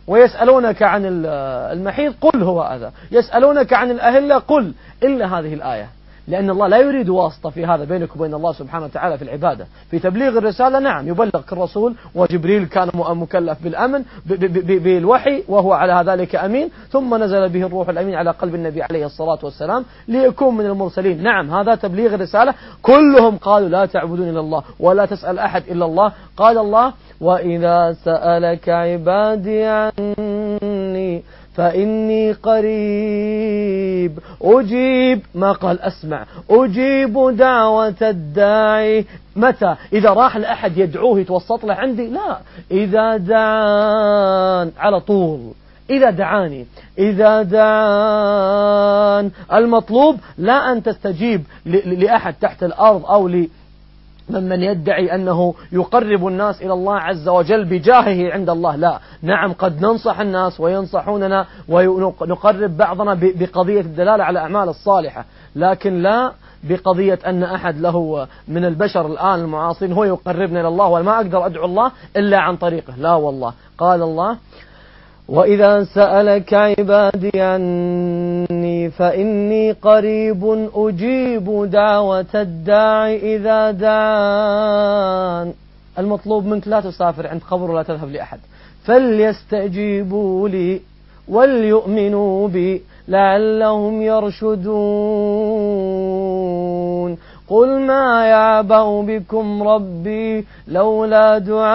ويسألونك 0.07 0.83
عن 0.83 1.03
المحيط 1.73 2.15
قل 2.21 2.43
هو 2.43 2.63
هذا. 2.63 2.93
يسألونك 3.13 3.73
عن 3.73 3.91
الأهلة 3.91 4.39
قل 4.39 4.73
إلا 5.03 5.39
هذه 5.39 5.55
الآية. 5.55 5.89
لأن 6.29 6.51
الله 6.51 6.67
لا 6.67 6.79
يريد 6.79 7.09
واسطة 7.09 7.51
في 7.51 7.67
هذا 7.67 7.85
بينك 7.85 8.17
وبين 8.17 8.35
الله 8.35 8.53
سبحانه 8.53 8.85
وتعالى 8.85 9.19
في 9.19 9.25
العبادة. 9.25 9.67
في 9.91 9.99
تبليغ 9.99 10.39
الرسالة 10.39 10.79
نعم 10.79 11.09
يبلغ 11.09 11.41
الرسول 11.53 11.95
وجبريل 12.15 12.65
كان 12.65 12.91
مكلف 12.95 13.63
بالأمن 13.65 14.03
بالوحي 14.85 15.43
وهو 15.49 15.73
على 15.73 16.13
ذلك 16.13 16.37
أمين. 16.37 16.71
ثم 16.91 17.15
نزل 17.15 17.49
به 17.49 17.67
الروح 17.67 17.89
الأمين 17.89 18.15
على 18.15 18.31
قلب 18.31 18.55
النبي 18.55 18.83
عليه 18.83 19.07
الصلاة 19.07 19.39
والسلام 19.43 19.85
ليكون 20.09 20.57
من 20.57 20.67
المرسلين. 20.67 21.23
نعم 21.23 21.51
هذا 21.51 21.75
تبليغ 21.75 22.15
الرسالة. 22.15 22.55
كلهم 22.83 23.37
قالوا 23.37 23.69
لا 23.69 23.87
تعبدون 23.87 24.29
إلا 24.29 24.41
الله 24.41 24.63
ولا 24.81 25.07
تسأل 25.07 25.39
أحد 25.39 25.63
إلا 25.71 25.85
الله. 25.85 26.13
قال 26.37 26.59
الله 26.59 26.93
وإذا 27.21 27.93
سألك 28.05 28.69
عبادي 28.69 29.65
عني 29.65 30.30
فإني 31.61 32.33
قريب. 32.33 34.19
أجيب 34.43 35.21
ما 35.35 35.53
قال 35.53 35.81
أسمع. 35.81 36.27
أجيب 36.51 37.37
دعوة 37.37 37.95
الداعي. 38.03 39.05
متى؟ 39.37 39.75
إذا 39.93 40.11
راح 40.11 40.37
لأحد 40.37 40.79
يدعوه 40.79 41.21
يتوسط 41.21 41.65
له 41.65 41.75
عندي؟ 41.75 42.07
لا. 42.07 42.39
إذا 42.71 43.17
دعان 43.17 44.73
على 44.79 45.01
طول. 45.01 45.41
إذا 45.91 46.11
دعاني. 46.11 46.67
إذا 46.99 47.43
دعان 47.43 49.31
المطلوب 49.53 50.17
لا 50.39 50.73
أن 50.73 50.83
تستجيب 50.83 51.43
لأحد 51.67 52.35
تحت 52.41 52.63
الأرض 52.63 53.07
أو 53.07 53.29
ممن 54.31 54.63
يدعي 54.63 55.15
أنه 55.15 55.55
يقرب 55.73 56.27
الناس 56.27 56.63
إلى 56.63 56.73
الله 56.73 56.95
عز 56.95 57.29
وجل 57.29 57.65
بجاهه 57.65 58.33
عند 58.33 58.51
الله. 58.51 58.77
لا. 58.77 58.99
نعم 59.23 59.53
قد 59.53 59.83
ننصح 59.83 60.21
الناس 60.21 60.61
وينصحوننا 60.61 61.47
ونقرب 61.69 62.77
بعضنا 62.77 63.15
بقضية 63.21 63.81
الدلالة 63.81 64.25
على 64.25 64.39
أعمال 64.39 64.69
الصالحة. 64.69 65.25
لكن 65.57 66.03
لا 66.03 66.33
بقضية 66.65 67.19
أن 67.27 67.43
أحد 67.43 67.81
له 67.81 68.27
من 68.49 68.65
البشر 68.65 69.07
الآن 69.07 69.41
المعاصرين 69.41 69.93
هو 69.93 70.05
يقربنا 70.05 70.61
إلى 70.61 70.69
الله 70.69 70.87
وما 70.87 71.17
أقدر 71.17 71.47
أدعو 71.47 71.65
الله 71.65 71.93
إلا 72.17 72.39
عن 72.39 72.57
طريقه. 72.57 72.95
لا 72.99 73.15
والله. 73.15 73.53
قال 73.79 74.03
الله 74.03 74.37
وإذا 75.29 75.85
سألك 75.85 76.55
عبادي 76.55 77.31
فإني 78.91 79.73
قريب 79.73 80.69
أجيب 80.75 81.71
دعوة 81.71 82.27
الداعي 82.35 83.37
إذا 83.37 83.71
دعان 83.71 85.53
المطلوب 85.99 86.47
منك 86.47 86.69
لا 86.69 86.81
تسافر 86.81 87.27
عند 87.27 87.41
قبر 87.51 87.71
ولا 87.71 87.83
تذهب 87.83 88.09
لأحد. 88.09 88.39
فليستجيبوا 88.85 90.49
لي 90.49 90.81
وليؤمنوا 91.29 92.49
بي 92.49 92.83
لعلهم 93.09 94.03
يرشدون. 94.03 94.71
قل 97.51 97.81
ما 97.81 98.27
يعبأ 98.27 99.03
بكم 99.03 99.63
ربي 99.63 100.47
لولا 100.69 101.39
دعاؤكم 101.39 101.67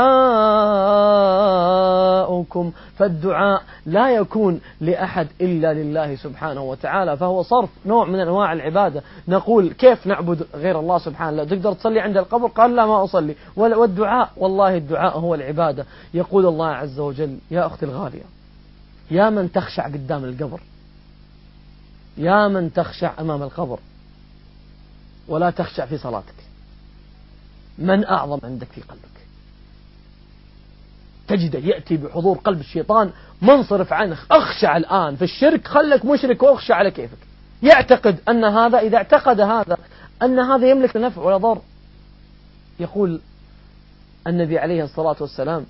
فالدعاء 2.98 3.62
لا 3.86 4.10
يكون 4.10 4.62
لأحد 4.82 5.28
إلا 5.42 5.74
لله 5.74 6.16
سبحانه 6.16 6.64
وتعالى 6.64 7.18
فهو 7.18 7.44
صرف 7.44 7.70
نوع 7.86 8.06
من 8.06 8.20
أنواع 8.20 8.54
العبادة. 8.54 9.04
نقول 9.28 9.74
كيف 9.74 10.08
نعبد 10.08 10.48
غير 10.56 10.80
الله 10.80 10.98
سبحانه؟ 10.98 11.44
تقدر 11.44 11.74
تصلي 11.74 12.00
عند 12.00 12.18
القبر؟ 12.18 12.48
قال 12.48 12.76
لا 12.76 12.86
ما 12.86 13.04
أصلي. 13.04 13.36
والدعاء 13.56 14.30
والله 14.38 14.78
الدعاء 14.78 15.20
هو 15.20 15.36
العبادة. 15.36 15.86
يقول 16.14 16.46
الله 16.46 16.68
عز 16.68 17.00
وجل 17.00 17.38
يا 17.52 17.66
أختي 17.66 17.86
الغالية 17.86 18.24
يا 19.12 19.30
من 19.30 19.52
تخشع 19.52 19.86
قدام 19.88 20.24
القبر 20.24 20.60
يا 22.18 22.48
من 22.48 22.74
تخشع 22.74 23.12
أمام 23.20 23.44
القبر 23.44 23.80
ولا 25.28 25.50
تخشع 25.50 25.86
في 25.86 25.98
صلاتك. 25.98 26.36
من 27.78 28.06
أعظم 28.06 28.40
عندك 28.44 28.68
في 28.68 28.82
قلبك؟ 28.82 29.06
تجده 31.28 31.60
يأتي 31.60 31.98
بحضور 31.98 32.38
قلب 32.38 32.60
الشيطان 32.60 33.12
منصرف 33.42 33.94
عنه. 33.94 34.18
أخشع 34.32 34.78
الآن 34.78 35.16
في 35.16 35.24
الشرك 35.24 35.68
خلك 35.68 36.06
مشرك 36.06 36.44
وأخشع 36.44 36.76
على 36.76 36.92
كيفك. 36.92 37.18
يعتقد 37.64 38.20
أن 38.30 38.44
هذا 38.44 38.80
إذا 38.80 38.98
اعتقد 38.98 39.40
هذا 39.42 39.78
أن 40.22 40.40
هذا 40.40 40.70
يملك 40.70 40.96
النفع 40.96 41.22
ولا 41.22 41.38
ضر. 41.38 41.62
يقول 42.80 43.22
النبي 44.28 44.60
عليه 44.60 44.84
الصلاة 44.84 45.16
والسلام 45.20 45.66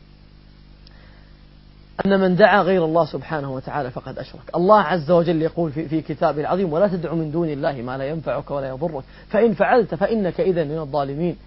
أن 2.06 2.20
من 2.20 2.36
دعا 2.36 2.62
غير 2.62 2.86
الله 2.86 3.06
سبحانه 3.06 3.54
وتعالى 3.54 3.92
فقد 3.92 4.20
أشرك. 4.20 4.56
الله 4.56 4.80
عز 4.80 5.12
وجل 5.12 5.42
يقول 5.42 5.72
في, 5.72 5.88
في 5.88 6.02
كتابه 6.02 6.42
العظيم 6.42 6.74
ولا 6.74 6.88
تدع 6.88 7.14
من 7.14 7.32
دون 7.32 7.50
الله 7.50 7.74
ما 7.74 7.98
لا 7.98 8.10
ينفعك 8.10 8.52
ولا 8.52 8.68
يضرك. 8.68 9.04
فإن 9.30 9.54
فعلت 9.54 9.96
فإنك 9.96 10.42
إذا 10.42 10.64
من 10.64 10.78
الظالمين. 10.80 11.38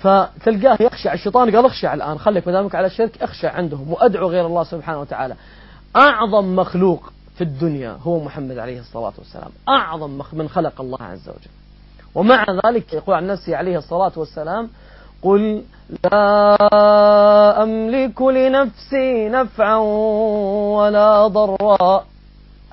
فتلقاه 0.00 0.76
يخشع 0.80 1.12
الشيطان 1.12 1.56
قال 1.56 1.66
اخشع 1.66 1.94
الآن 1.94 2.18
خليك 2.18 2.48
مدامك 2.48 2.74
على 2.74 2.86
الشرك 2.86 3.22
اخشع 3.22 3.52
عندهم 3.52 3.92
وأدعو 3.92 4.28
غير 4.28 4.46
الله 4.46 4.64
سبحانه 4.64 5.00
وتعالى. 5.00 5.34
أعظم 5.96 6.56
مخلوق 6.56 7.12
في 7.34 7.44
الدنيا 7.44 7.96
هو 8.02 8.24
محمد 8.24 8.58
عليه 8.58 8.80
الصلاة 8.80 9.12
والسلام. 9.18 9.50
أعظم 9.68 10.22
من 10.32 10.48
خلق 10.48 10.80
الله 10.80 11.02
عز 11.02 11.28
وجل. 11.28 11.50
ومع 12.14 12.46
ذلك 12.66 12.92
يقول 12.92 13.14
عن 13.14 13.26
نفسه 13.26 13.56
عليه 13.56 13.78
الصلاة 13.78 14.12
والسلام 14.16 14.68
قل 15.22 15.62
لا 16.04 17.62
أملك 17.62 18.22
لنفسي 18.22 19.28
نفعا 19.28 19.76
ولا 20.76 21.26
ضرا. 21.26 22.04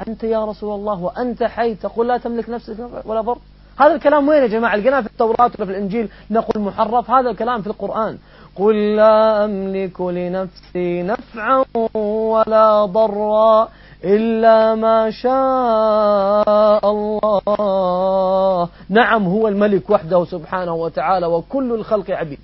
أنت 0.07 0.23
يا 0.23 0.45
رسول 0.45 0.79
الله 0.79 1.03
وأنت 1.03 1.43
حي 1.43 1.75
تقول 1.75 2.07
لا 2.07 2.17
تملك 2.17 2.49
نفسك 2.49 2.77
ولا 3.05 3.21
ضر 3.21 3.37
هذا 3.79 3.95
الكلام 3.95 4.27
وين 4.27 4.41
يا 4.41 4.47
جماعة؟ 4.47 4.75
لقيناه 4.75 5.01
في 5.01 5.07
التوراة 5.07 5.51
ولا 5.59 5.65
في 5.65 5.71
الإنجيل؟ 5.71 6.09
نقول 6.31 6.63
محرف. 6.63 7.11
هذا 7.11 7.29
الكلام 7.29 7.61
في 7.61 7.67
القرآن. 7.67 8.17
قل 8.55 8.95
لا 8.95 9.45
أملك 9.45 10.01
لنفسي 10.01 11.03
نفعا 11.03 11.65
ولا 11.93 12.85
ضرا. 12.85 13.69
إلا 14.05 14.75
ما 14.75 15.11
شاء 15.11 16.91
الله. 16.91 18.69
نعم 18.89 19.23
هو 19.23 19.47
الملك 19.47 19.89
وحده 19.89 20.25
سبحانه 20.25 20.73
وتعالى 20.73 21.25
وكل 21.25 21.73
الخلق 21.73 22.11
عبيد. 22.11 22.39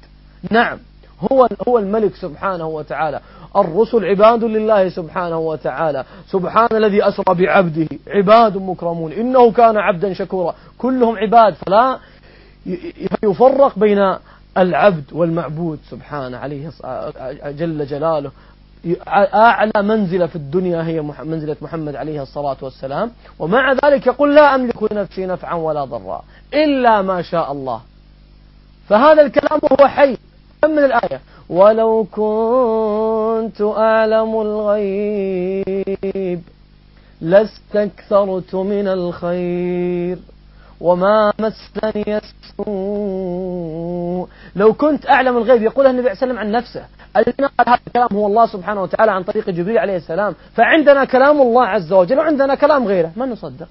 نعم 0.52 0.80
هو 1.32 1.48
هو 1.68 1.78
الملك 1.78 2.16
سبحانه 2.16 2.68
وتعالى. 2.68 3.20
الرسل 3.56 4.06
عباد 4.06 4.44
لله 4.44 4.90
سبحانه 4.90 5.40
وتعالى. 5.40 6.04
سبحان 6.28 6.68
الذي 6.72 7.08
أسرى 7.08 7.36
بعبده. 7.36 7.88
عباد 8.08 8.58
مكرمون. 8.58 9.12
إنه 9.12 9.52
كان 9.52 9.78
عبدا 9.78 10.14
شكورا. 10.14 10.56
كلهم 10.78 11.18
عباد 11.18 11.54
فلا 11.54 11.98
يفرق 13.24 13.80
بين 13.80 14.16
العبد 14.58 15.04
والمعبود 15.14 15.80
سبحانه 15.90 16.38
عليه 16.38 16.72
جل 17.46 17.86
جلاله. 17.86 18.32
أعلى 19.08 19.72
منزلة 19.78 20.28
في 20.28 20.36
الدنيا 20.36 20.84
هي 20.84 21.02
منزلة 21.02 21.56
محمد 21.62 21.96
عليه 21.96 22.22
الصلاة 22.22 22.58
والسلام. 22.62 23.12
ومع 23.40 23.74
ذلك 23.74 24.08
يقول 24.08 24.36
لا 24.36 24.56
أملك 24.56 24.92
لنفسي 24.92 25.26
نفعا 25.26 25.54
ولا 25.54 25.86
ضرا 25.86 26.24
إلا 26.54 27.02
ما 27.02 27.22
شاء 27.22 27.52
الله. 27.52 27.82
فهذا 28.90 29.22
الكلام 29.22 29.60
هو 29.72 29.88
حي 29.88 30.18
من 30.66 30.80
الآية. 30.80 31.22
ولو 31.50 32.08
كنت 32.12 33.62
أعلم 33.62 34.42
الغيب 34.42 36.42
لاستكثرت 37.22 38.56
من 38.56 38.88
الخير. 38.88 40.18
وما 40.82 41.34
مسني 41.40 42.18
السوء. 42.18 44.28
لو 44.56 44.74
كنت 44.74 45.10
أعلم 45.10 45.38
الغيب 45.38 45.64
يقولها 45.64 45.92
النبي 45.92 46.10
عليه 46.10 46.18
وسلم 46.18 46.38
عن 46.38 46.52
نفسه 46.52 46.86
الذي 47.18 47.34
نقل 47.40 47.54
هذا 47.68 47.80
الكلام 47.88 48.08
هو 48.14 48.28
الله 48.28 48.46
سبحانه 48.46 48.82
وتعالى 48.82 49.12
عن 49.12 49.24
طريق 49.24 49.50
جبريل 49.50 49.78
عليه 49.78 49.98
السلام 49.98 50.36
فعندنا 50.54 51.06
كلام 51.06 51.42
الله 51.42 51.68
عز 51.68 51.94
وجل 51.94 52.18
وعندنا 52.18 52.56
كلام 52.56 52.88
غيره 52.88 53.12
ما 53.16 53.26
نصدق. 53.26 53.68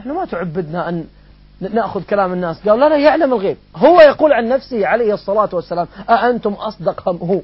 إحنا 0.00 0.12
ما 0.12 0.24
تعبدنا 0.24 0.88
أن 0.88 1.04
نأخذ 1.60 2.02
كلام 2.02 2.32
الناس. 2.32 2.68
قال 2.68 2.80
لا 2.80 2.88
لا 2.88 2.96
يعلم 2.96 3.32
الغيب. 3.32 3.56
هو 3.76 4.00
يقول 4.00 4.32
عن 4.32 4.48
نفسه 4.48 4.86
عليه 4.86 5.14
الصلاة 5.14 5.48
والسلام 5.52 5.86
أأنتم 6.10 6.52
أصدق 6.52 7.08
هم 7.08 7.16
هو؟ 7.16 7.40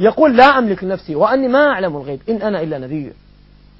يقول 0.00 0.36
لا 0.36 0.58
أملك 0.58 0.84
لنفسي 0.84 1.14
وأني 1.14 1.48
ما 1.48 1.68
أعلم 1.68 1.96
الغيب 1.96 2.20
إن 2.28 2.42
أنا 2.42 2.62
إلا 2.62 2.78
نذير. 2.78 3.12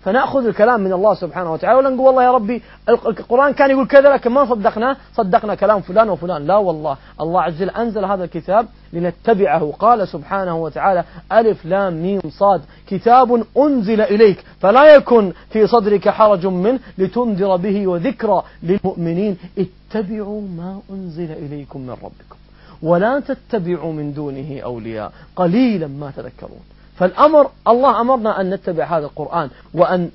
فنأخذ 0.04 0.46
الكلام 0.46 0.80
من 0.80 0.92
الله 0.92 1.14
سبحانه 1.14 1.52
وتعالى 1.52 1.78
ولا 1.78 1.90
نقول 1.90 2.06
والله 2.06 2.22
يا 2.22 2.30
ربي 2.30 2.62
القرآن 2.88 3.52
كان 3.52 3.70
يقول 3.70 3.86
كذا 3.86 4.08
لكن 4.10 4.30
ما 4.30 4.44
صدقناه 4.44 4.96
صدقنا 5.14 5.54
كلام 5.54 5.80
فلان 5.80 6.10
وفلان. 6.10 6.46
لا 6.46 6.56
والله 6.56 6.96
الله 7.20 7.42
عز 7.42 7.54
وجل 7.54 7.70
أنزل 7.70 8.04
هذا 8.04 8.24
الكتاب 8.24 8.66
لنتبعه. 8.92 9.72
قال 9.78 10.08
سبحانه 10.08 10.56
وتعالى 10.56 11.04
ألف 11.32 11.66
لام 11.66 12.02
ميم 12.02 12.20
صاد. 12.28 12.62
كتاب 12.86 13.44
أنزل 13.58 14.00
إليك 14.00 14.44
فلا 14.60 14.94
يكن 14.94 15.32
في 15.50 15.66
صدرك 15.66 16.08
حرج 16.08 16.46
منه 16.46 16.78
لتنذر 16.98 17.56
به 17.56 17.86
وذكرى 17.86 18.42
للمؤمنين. 18.62 19.36
اتبعوا 19.58 20.40
ما 20.40 20.80
أنزل 20.90 21.32
إليكم 21.32 21.80
من 21.80 21.90
ربكم 21.90 22.36
ولا 22.82 23.20
تتبعوا 23.20 23.92
من 23.92 24.14
دونه 24.14 24.60
أولياء. 24.64 25.12
قليلا 25.36 25.86
ما 25.86 26.12
تذكرون. 26.16 26.60
فالأمر 27.02 27.50
الله 27.68 28.00
أمرنا 28.00 28.40
أن 28.40 28.50
نتبع 28.50 28.98
هذا 28.98 29.04
القرآن 29.04 29.50
وأن 29.74 30.10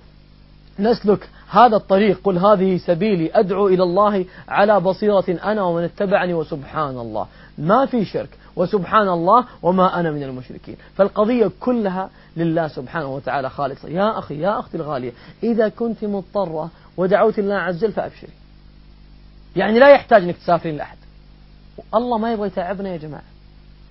نسلك 0.80 1.30
هذا 1.50 1.76
الطريق. 1.76 2.20
قل 2.24 2.38
هذه 2.38 2.78
سبيلي 2.78 3.32
أدعو 3.34 3.68
إلى 3.68 3.84
الله 3.84 4.26
على 4.48 4.80
بصيرة 4.80 5.26
أنا 5.30 5.64
ومن 5.64 5.84
اتبعني 5.84 6.34
وسبحان 6.34 6.98
الله. 6.98 7.28
ما 7.58 7.86
في 7.86 8.06
شرك 8.06 8.30
وسبحان 8.56 9.10
الله 9.10 9.46
وما 9.64 10.00
أنا 10.00 10.12
من 10.12 10.24
المشركين. 10.24 10.76
فالقضية 10.96 11.52
كلها 11.60 12.10
لله 12.38 12.68
سبحانه 12.68 13.16
وتعالى 13.16 13.50
خالصة. 13.50 13.90
يا 13.90 14.20
أخي 14.20 14.40
يا 14.40 14.60
أختي 14.60 14.78
الغالية 14.78 15.12
إذا 15.44 15.70
كنت 15.70 16.06
مضطرة 16.06 16.70
ودعوت 16.98 17.40
الله 17.40 17.56
عز 17.56 17.84
وجل 17.84 17.94
فأبشري. 17.94 18.34
يعني 19.56 19.80
لا 19.80 19.90
يحتاج 19.90 20.24
أنك 20.24 20.38
تسافرين 20.38 20.78
لأحد. 20.78 20.98
الله 21.96 22.18
ما 22.18 22.34
يبغى 22.34 22.48
يتعبنا 22.48 22.90
يا 22.90 22.98
جماعة. 22.98 23.24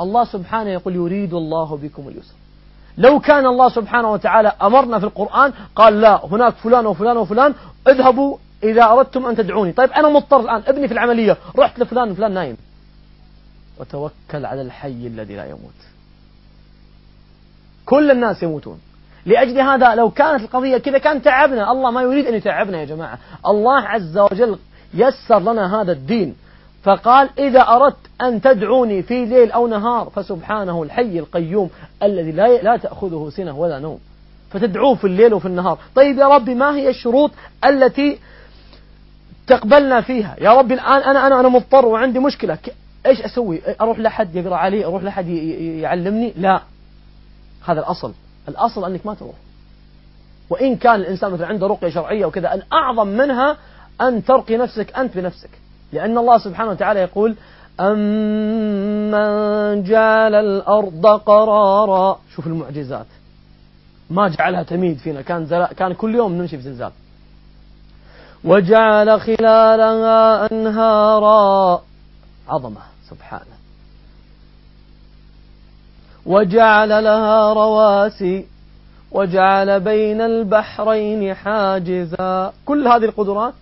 الله 0.01 0.25
سبحانه 0.25 0.71
يقول 0.71 0.95
يريد 0.95 1.35
الله 1.35 1.77
بكم 1.77 2.09
اليسر. 2.09 2.35
لو 2.99 3.21
كان 3.21 3.47
الله 3.47 3.69
سبحانه 3.69 4.13
وتعالى 4.13 4.53
أمرنا 4.63 4.99
في 4.99 5.05
القرآن 5.05 5.53
قال 5.75 6.01
لا 6.01 6.27
هناك 6.27 6.55
فلان 6.55 6.87
وفلان 6.87 7.17
وفلان 7.17 7.55
اذهبوا 7.89 8.37
إذا 8.63 8.85
أردتم 8.85 9.27
أن 9.27 9.37
تدعوني. 9.37 9.73
طيب 9.73 9.91
أنا 9.91 10.09
مضطر 10.09 10.41
الآن 10.41 10.63
ابني 10.67 10.89
في 10.89 10.95
العملية 10.95 11.37
رحت 11.59 11.79
لفلان 11.79 12.15
فلان 12.15 12.35
نايم. 12.35 12.57
وتوكل 13.81 14.47
على 14.47 14.63
الحي 14.63 15.07
الذي 15.07 15.37
لا 15.37 15.45
يموت. 15.45 15.81
كل 17.87 18.11
الناس 18.11 18.43
يموتون. 18.43 18.81
لأجل 19.27 19.61
هذا 19.61 19.95
لو 19.95 20.11
كانت 20.11 20.43
القضية 20.43 20.79
كذا 20.79 20.99
كان 20.99 21.23
تعبنا. 21.23 21.73
الله 21.73 21.91
ما 21.91 22.03
يريد 22.03 22.27
أن 22.27 22.35
يتعبنا 22.35 22.81
يا 22.81 22.85
جماعة. 22.85 23.19
الله 23.47 23.81
عز 23.81 24.19
وجل 24.19 24.59
يسر 24.95 25.39
لنا 25.39 25.81
هذا 25.81 25.93
الدين. 25.93 26.37
فقال 26.87 27.31
إذا 27.39 27.61
أردت 27.61 27.97
أن 28.23 28.41
تدعوني 28.41 29.03
في 29.03 29.25
ليل 29.25 29.51
أو 29.51 29.67
نهار 29.67 30.11
فسبحانه 30.11 30.83
الحي 30.83 31.19
القيوم 31.19 31.71
الذي 32.03 32.33
لا 32.33 32.63
لا 32.63 32.77
تأخذه 32.77 33.31
سنة 33.37 33.59
ولا 33.59 33.79
نوم. 33.79 33.99
فتدعوه 34.51 34.95
في 34.95 35.07
الليل 35.07 35.35
وفي 35.35 35.47
النهار. 35.47 35.79
طيب 35.95 36.19
يا 36.19 36.27
ربي 36.27 36.55
ما 36.55 36.77
هي 36.77 36.89
الشروط 36.89 37.31
التي 37.65 38.19
تقبلنا 39.47 40.01
فيها؟ 40.01 40.37
يا 40.41 40.51
ربي 40.51 40.75
الآن 40.75 41.03
أنا 41.03 41.27
أنا 41.27 41.41
أنا 41.41 41.49
مضطر 41.49 41.87
وعندي 41.87 42.19
مشكلة. 42.19 42.59
إيش 43.07 43.23
أسوي؟ 43.23 43.61
أروح 43.81 43.99
لحد 43.99 44.37
يقرأ 44.37 44.57
علي؟ 44.57 44.85
أروح 44.85 45.03
لحد 45.03 45.29
يعلمني؟ 45.29 46.33
لا. 46.37 46.61
هذا 47.65 47.81
الأصل. 47.81 48.13
الأصل 48.49 48.85
أنك 48.85 49.07
ما 49.07 49.15
تروح. 49.15 49.35
وإن 50.51 50.77
كان 50.77 50.95
الإنسان 50.95 51.33
مثلا 51.33 51.47
عنده 51.47 51.67
رقية 51.67 51.89
شرعية 51.89 52.27
وكذا 52.27 52.55
الأعظم 52.55 53.07
منها 53.07 53.57
أن 54.01 54.25
ترقي 54.25 54.57
نفسك 54.57 54.99
أنت 54.99 55.17
بنفسك. 55.17 55.51
لأن 55.93 56.19
الله 56.19 56.39
سبحانه 56.39 56.71
وتعالى 56.71 57.01
يقول 57.01 57.37
أمن 57.81 59.15
جعل 59.83 60.35
الأرض 60.35 61.07
قرارا. 61.07 62.19
شوف 62.35 62.47
المعجزات. 62.47 63.07
ما 64.11 64.29
جعلها 64.29 64.63
تميد 64.63 64.99
فينا. 64.99 65.23
كان 65.23 65.47
زل... 65.47 65.65
كان 65.65 65.93
كل 65.93 66.15
يوم 66.15 66.33
نمشي 66.33 66.57
في 66.57 66.63
زلزال. 66.63 66.91
وجعل 68.45 69.21
خلالها 69.21 70.53
أنهارا. 70.53 71.83
عظمة. 72.49 72.81
سبحانه. 73.11 73.57
وجعل 76.27 76.89
لها 76.89 77.53
رواسي. 77.53 78.47
وجعل 79.13 79.81
بين 79.81 80.21
البحرين 80.21 81.35
حاجزا. 81.35 82.53
كل 82.67 82.89
هذه 82.89 83.05
القدرات 83.05 83.55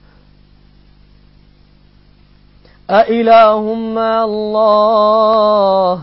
أإله 2.91 3.75
مع 3.75 4.25
الله؟ 4.25 6.01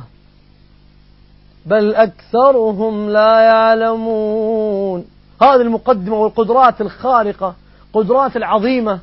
بل 1.66 1.96
أكثرهم 1.96 3.10
لا 3.10 3.40
يعلمون. 3.40 5.06
هذه 5.42 5.62
المقدمة 5.62 6.16
والقدرات 6.16 6.82
الخارقة 6.82 7.56
قدرات 7.94 8.38
العظيمة. 8.38 9.00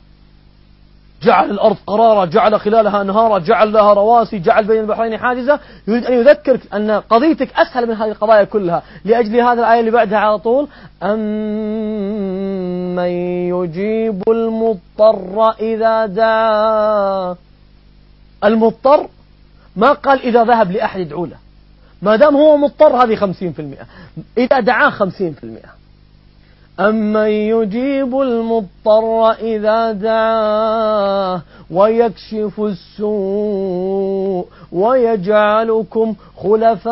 جعل 1.23 1.51
الأرض 1.51 1.77
قرارا 1.87 2.25
جعل 2.25 2.61
خلالها 2.61 3.03
أنهارا 3.03 3.39
جعل 3.39 3.73
لها 3.73 3.93
رواسي 3.93 4.39
جعل 4.39 4.65
بين 4.65 4.81
البحرين 4.81 5.19
حاجزة. 5.19 5.61
يريد 5.89 6.05
أن 6.05 6.13
يذكرك 6.13 6.61
أن 6.75 6.91
قضيتك 6.91 7.49
أسهل 7.57 7.87
من 7.87 7.95
هذه 7.95 8.09
القضايا 8.11 8.45
كلها. 8.45 8.83
لأجل 9.05 9.41
هذا 9.41 9.61
الآية 9.61 9.81
اللي 9.81 9.91
بعدها 9.91 10.19
على 10.19 10.39
طول 10.39 10.69
أمن 11.03 11.19
يجيب 13.55 14.23
المضطر 14.29 15.51
إذا 15.61 16.07
دعاه؟ 16.07 17.37
المضطر 18.45 19.09
ما 19.77 19.93
قال 19.93 20.23
إذا 20.23 20.45
ذهب 20.45 20.71
لأحد 20.71 21.01
يدعو 21.01 21.27
له. 21.27 21.37
ما 22.03 22.17
دام 22.17 22.37
هو 22.37 22.57
مضطر 22.57 23.05
هذه 23.05 23.15
خمسين 23.15 23.53
في 23.53 23.63
المئة. 23.63 23.85
إذا 24.39 24.61
دعاه 24.61 24.91
خمسين 24.91 25.33
في 25.33 25.45
المئة. 25.45 25.69
أمن 26.81 27.29
يجيب 27.29 28.21
المضطر 28.21 29.31
إذا 29.31 29.93
دعاه 29.93 31.43
ويكشف 31.71 32.61
السوء 32.61 34.47
ويجعلكم 34.73 36.15
خلفاء 36.37 36.89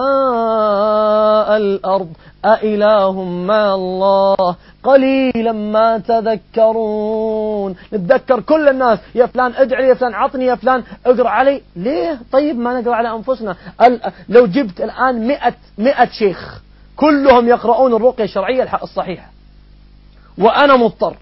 الأرض. 1.56 2.08
أإله 2.44 3.22
مع 3.24 3.74
الله 3.74 4.56
قليلا 4.82 5.52
ما 5.52 5.98
تذكرون. 5.98 7.76
نتذكر 7.92 8.40
كل 8.40 8.68
الناس 8.68 8.98
يا 9.14 9.26
فلان 9.26 9.52
ادعي 9.56 9.88
يا 9.88 9.94
فلان 9.94 10.14
عطني 10.14 10.44
يا 10.44 10.54
فلان 10.54 10.84
اقرأ 11.06 11.28
علي. 11.28 11.62
ليه؟ 11.76 12.20
طيب 12.32 12.58
ما 12.58 12.80
نقرأ 12.80 12.94
على 12.94 13.12
أنفسنا. 13.12 13.56
لو 14.28 14.46
جبت 14.46 14.80
الآن 14.80 15.26
مئة, 15.26 15.54
مئة 15.78 16.08
شيخ 16.10 16.62
كلهم 16.96 17.48
يقرؤون 17.48 17.94
الرقية 17.94 18.24
الشرعية 18.24 18.78
الصحيحة. 18.82 19.30
وأنا 20.38 20.76
مضطر. 20.76 21.16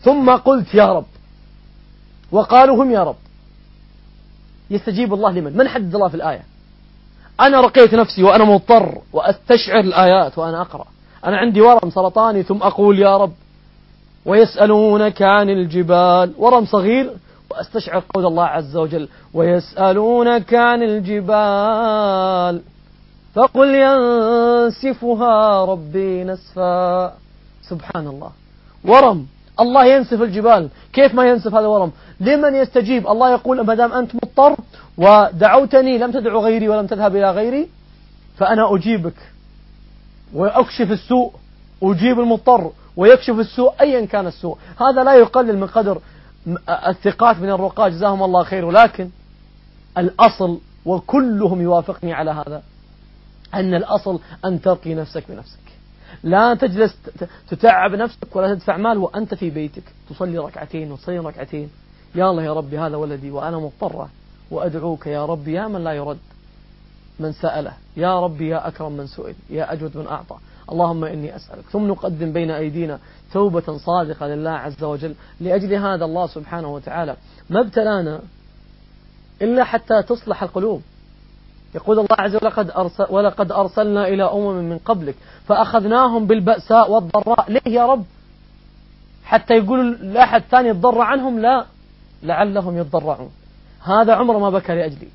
ثم 0.00 0.30
قلت 0.30 0.74
يا 0.74 0.92
رب. 0.92 1.06
وقالوا 2.32 2.84
هم 2.84 2.90
يا 2.90 3.04
رب. 3.04 3.16
يستجيب 4.70 5.14
الله 5.14 5.30
لمن؟ 5.30 5.56
من 5.56 5.68
حدد 5.68 5.94
الله 5.94 6.08
في 6.08 6.14
الآية؟ 6.14 6.42
أنا 7.40 7.60
رقيت 7.60 7.94
نفسي 7.94 8.22
وأنا 8.22 8.44
مضطر 8.44 8.98
وأستشعر 9.12 9.80
الآيات 9.80 10.38
وأنا 10.38 10.60
أقرأ. 10.60 10.84
أنا 11.24 11.36
عندي 11.36 11.60
ورم 11.60 11.90
سرطاني 11.90 12.42
ثم 12.42 12.62
أقول 12.62 12.98
يا 12.98 13.16
رب 13.16 13.32
ويسألونك 14.26 15.22
عن 15.22 15.50
الجبال 15.50 16.32
ورم 16.38 16.64
صغير 16.64 17.10
وأستشعر 17.50 18.02
قول 18.14 18.26
الله 18.26 18.44
عز 18.44 18.76
وجل 18.76 19.08
ويسألونك 19.34 20.54
عن 20.54 20.82
الجبال 20.82 22.62
فقل 23.34 23.74
ينسفها 23.74 25.64
ربي 25.64 26.24
نسفا. 26.24 27.12
سبحان 27.70 28.06
الله. 28.06 28.30
ورم 28.84 29.26
الله 29.60 29.86
ينسف 29.86 30.22
الجبال. 30.22 30.68
كيف 30.92 31.14
ما 31.14 31.24
ينسف 31.28 31.54
هذا 31.54 31.60
الورم؟ 31.60 31.92
لمن 32.20 32.54
يستجيب؟ 32.54 33.06
الله 33.08 33.32
يقول 33.32 33.60
ما 33.60 33.74
دام 33.74 33.92
أنت 33.92 34.14
مضطر 34.14 34.56
ودعوتني 34.98 35.98
لم 35.98 36.12
تدعو 36.12 36.40
غيري 36.44 36.68
ولم 36.68 36.86
تذهب 36.86 37.16
إلى 37.16 37.30
غيري 37.30 37.68
فأنا 38.36 38.74
أجيبك. 38.74 39.14
وأكشف 40.34 40.90
السوء 40.90 41.32
أجيب 41.82 42.20
المضطر 42.20 42.70
ويكشف 42.96 43.38
السوء 43.38 43.72
أيا 43.80 44.06
كان 44.06 44.26
السوء. 44.26 44.58
هذا 44.80 45.04
لا 45.04 45.14
يقلل 45.14 45.58
من 45.58 45.66
قدر 45.66 46.00
الثقات 46.68 47.36
من 47.38 47.50
الرقاة. 47.50 47.88
جزاهم 47.88 48.22
الله 48.22 48.44
خير. 48.44 48.64
ولكن 48.64 49.10
الأصل 49.98 50.58
وكلهم 50.84 51.62
يوافقني 51.62 52.12
على 52.12 52.30
هذا 52.30 52.62
أن 53.54 53.74
الأصل 53.74 54.20
أن 54.44 54.60
ترقي 54.60 54.94
نفسك 54.94 55.24
بنفسك. 55.28 55.67
لا 56.22 56.54
تجلس 56.54 56.96
تتعب 57.48 57.90
نفسك 57.94 58.36
ولا 58.36 58.54
تدفع 58.54 58.76
مال 58.76 58.98
وأنت 58.98 59.34
في 59.34 59.50
بيتك. 59.50 59.82
تصلي 60.10 60.38
ركعتين 60.38 60.92
وتصلي 60.92 61.18
ركعتين. 61.18 61.70
يا 62.14 62.30
الله 62.30 62.42
يا 62.42 62.52
ربي 62.52 62.78
هذا 62.78 62.96
ولدي 62.96 63.30
وأنا 63.30 63.58
مضطرة 63.58 64.08
وأدعوك 64.50 65.06
يا 65.06 65.26
ربي 65.26 65.52
يا 65.52 65.68
من 65.68 65.84
لا 65.84 65.92
يرد. 65.92 66.18
من 67.20 67.32
سأله. 67.32 67.72
يا 67.96 68.20
ربي 68.20 68.48
يا 68.48 68.68
أكرم 68.68 68.92
من 68.92 69.06
سئل. 69.06 69.34
يا 69.50 69.72
أجود 69.72 69.96
من 69.96 70.06
أعطى. 70.06 70.36
اللهم 70.72 71.04
إني 71.04 71.36
أسألك. 71.36 71.64
ثم 71.72 71.86
نقدم 71.86 72.32
بين 72.32 72.50
أيدينا 72.50 72.98
توبة 73.32 73.78
صادقة 73.78 74.26
لله 74.26 74.50
عز 74.50 74.84
وجل 74.84 75.14
لأجل 75.40 75.74
هذا 75.74 76.04
الله 76.04 76.26
سبحانه 76.26 76.74
وتعالى. 76.74 77.16
ما 77.50 77.60
ابتلانا 77.60 78.20
إلا 79.42 79.64
حتى 79.64 80.02
تصلح 80.02 80.42
القلوب. 80.42 80.82
يقول 81.74 81.98
الله 81.98 82.16
عز 82.18 82.36
وجل 82.36 82.46
ولقد, 82.46 82.70
أرسل 82.70 83.06
ولقد 83.10 83.52
أرسلنا 83.52 84.08
إلى 84.08 84.22
أمم 84.22 84.70
من 84.70 84.78
قبلك. 84.78 85.14
فأخذناهم 85.48 86.26
بالبأساء 86.26 86.90
والضراء. 86.90 87.52
ليه 87.52 87.72
يا 87.72 87.86
رب؟ 87.86 88.04
حتى 89.24 89.54
يقول 89.54 89.92
لأحد 89.92 90.42
ثاني 90.50 90.68
يتضرع 90.68 91.04
عنهم 91.04 91.38
لا 91.38 91.66
لعلهم 92.22 92.78
يتضرعون. 92.78 93.30
هذا 93.84 94.14
عمره 94.14 94.38
ما 94.38 94.50
بكى 94.50 94.74
لأجلي 94.74 95.08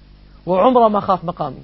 وعمره 0.46 0.88
ما 0.88 1.00
خاف 1.00 1.26
مقامي. 1.26 1.64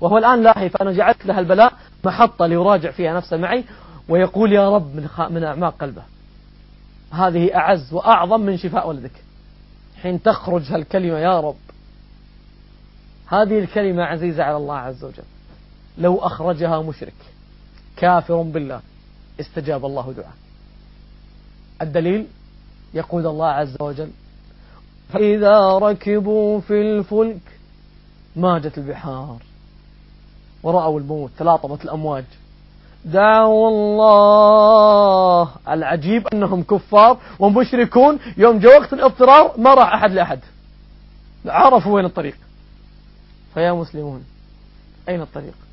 وهو 0.00 0.18
الآن 0.18 0.42
لاهي 0.42 0.68
فأنا 0.68 0.92
جعلت 0.92 1.26
له 1.26 1.38
البلاء 1.38 1.72
محطة 2.04 2.46
ليراجع 2.46 2.90
فيها 2.90 3.14
نفسه 3.14 3.36
معي 3.36 3.64
ويقول 4.08 4.52
يا 4.52 4.70
رب 4.70 4.96
من, 4.96 5.08
من 5.30 5.44
أعماق 5.44 5.74
قلبه 5.80 6.02
هذه 7.10 7.56
أعز 7.56 7.92
وأعظم 7.92 8.40
من 8.40 8.56
شفاء 8.56 8.88
ولدك. 8.88 9.24
حين 10.02 10.22
تخرج 10.22 10.72
هالكلمة 10.72 11.18
يا 11.18 11.40
رب. 11.40 11.56
هذه 13.26 13.58
الكلمة 13.58 14.02
عزيزة 14.02 14.42
على 14.42 14.56
الله 14.56 14.76
عز 14.76 15.04
وجل. 15.04 15.24
لو 15.98 16.18
أخرجها 16.18 16.82
مشرك 16.82 17.14
كافر 17.98 18.42
بالله. 18.42 18.80
استجاب 19.40 19.84
الله 19.84 20.12
دعاء. 20.12 20.34
الدليل 21.82 22.26
يقول 22.94 23.26
الله 23.26 23.46
عز 23.46 23.76
وجل 23.80 24.10
فإذا 25.12 25.78
ركبوا 25.78 26.60
في 26.60 26.80
الفلك 26.82 27.40
ماجت 28.36 28.78
البحار. 28.78 29.36
ورأوا 30.62 31.00
الموت 31.00 31.30
تلاطمت 31.38 31.84
الأمواج. 31.84 32.24
دعوا 33.04 33.68
الله. 33.70 35.48
العجيب 35.68 36.28
أنهم 36.28 36.62
كفار 36.62 37.18
ومشركون 37.38 38.18
يوم 38.36 38.58
جاء 38.58 38.80
وقت 38.80 38.92
الاضطرار 38.92 39.54
ما 39.58 39.74
راح 39.74 39.94
أحد 39.94 40.10
لأحد. 40.12 40.40
عرفوا 41.46 41.94
وين 41.94 42.04
الطريق. 42.04 42.36
فيا 43.54 43.72
مسلمون 43.72 44.24
أين 45.08 45.20
الطريق؟ 45.20 45.67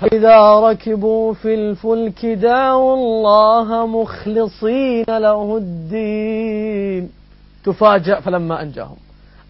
فإذا 0.00 0.54
ركبوا 0.54 1.34
في 1.34 1.54
الفلك 1.54 2.26
دعوا 2.26 2.94
الله 2.94 3.86
مخلصين 3.86 5.04
له 5.08 5.56
الدين. 5.56 7.10
تفاجأ 7.64 8.20
فلما 8.20 8.62
أنجاهم. 8.62 8.96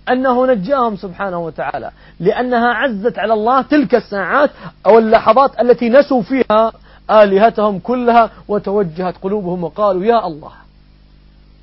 أنه 0.08 0.46
نجاهم 0.46 0.96
سبحانه 0.96 1.38
وتعالى. 1.38 1.90
لأنها 2.20 2.68
عزت 2.68 3.18
على 3.18 3.32
الله 3.32 3.62
تلك 3.62 3.94
الساعات 3.94 4.50
أو 4.86 4.98
اللحظات 4.98 5.60
التي 5.60 5.88
نسوا 5.88 6.22
فيها 6.22 6.72
آلهتهم 7.10 7.78
كلها 7.78 8.30
وتوجهت 8.48 9.14
قلوبهم 9.22 9.64
وقالوا 9.64 10.04
يا 10.04 10.26
الله. 10.26 10.52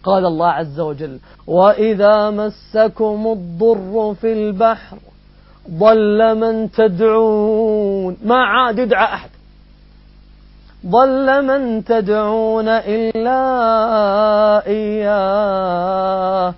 قال 0.04 0.26
الله 0.26 0.48
عز 0.48 0.80
وجل 0.80 1.20
وإذا 1.48 2.30
مسكم 2.30 3.28
الضر 3.28 4.16
في 4.22 4.34
البحر 4.34 4.98
ضل 5.72 6.36
من 6.36 6.72
تدعون 6.72 8.18
ما 8.26 8.36
عاد 8.36 8.80
يدعى 8.80 9.04
أحد. 9.04 9.30
ضل 10.86 11.46
من 11.46 11.84
تدعون 11.84 12.68
إلا 12.68 13.40
إياه. 14.68 16.54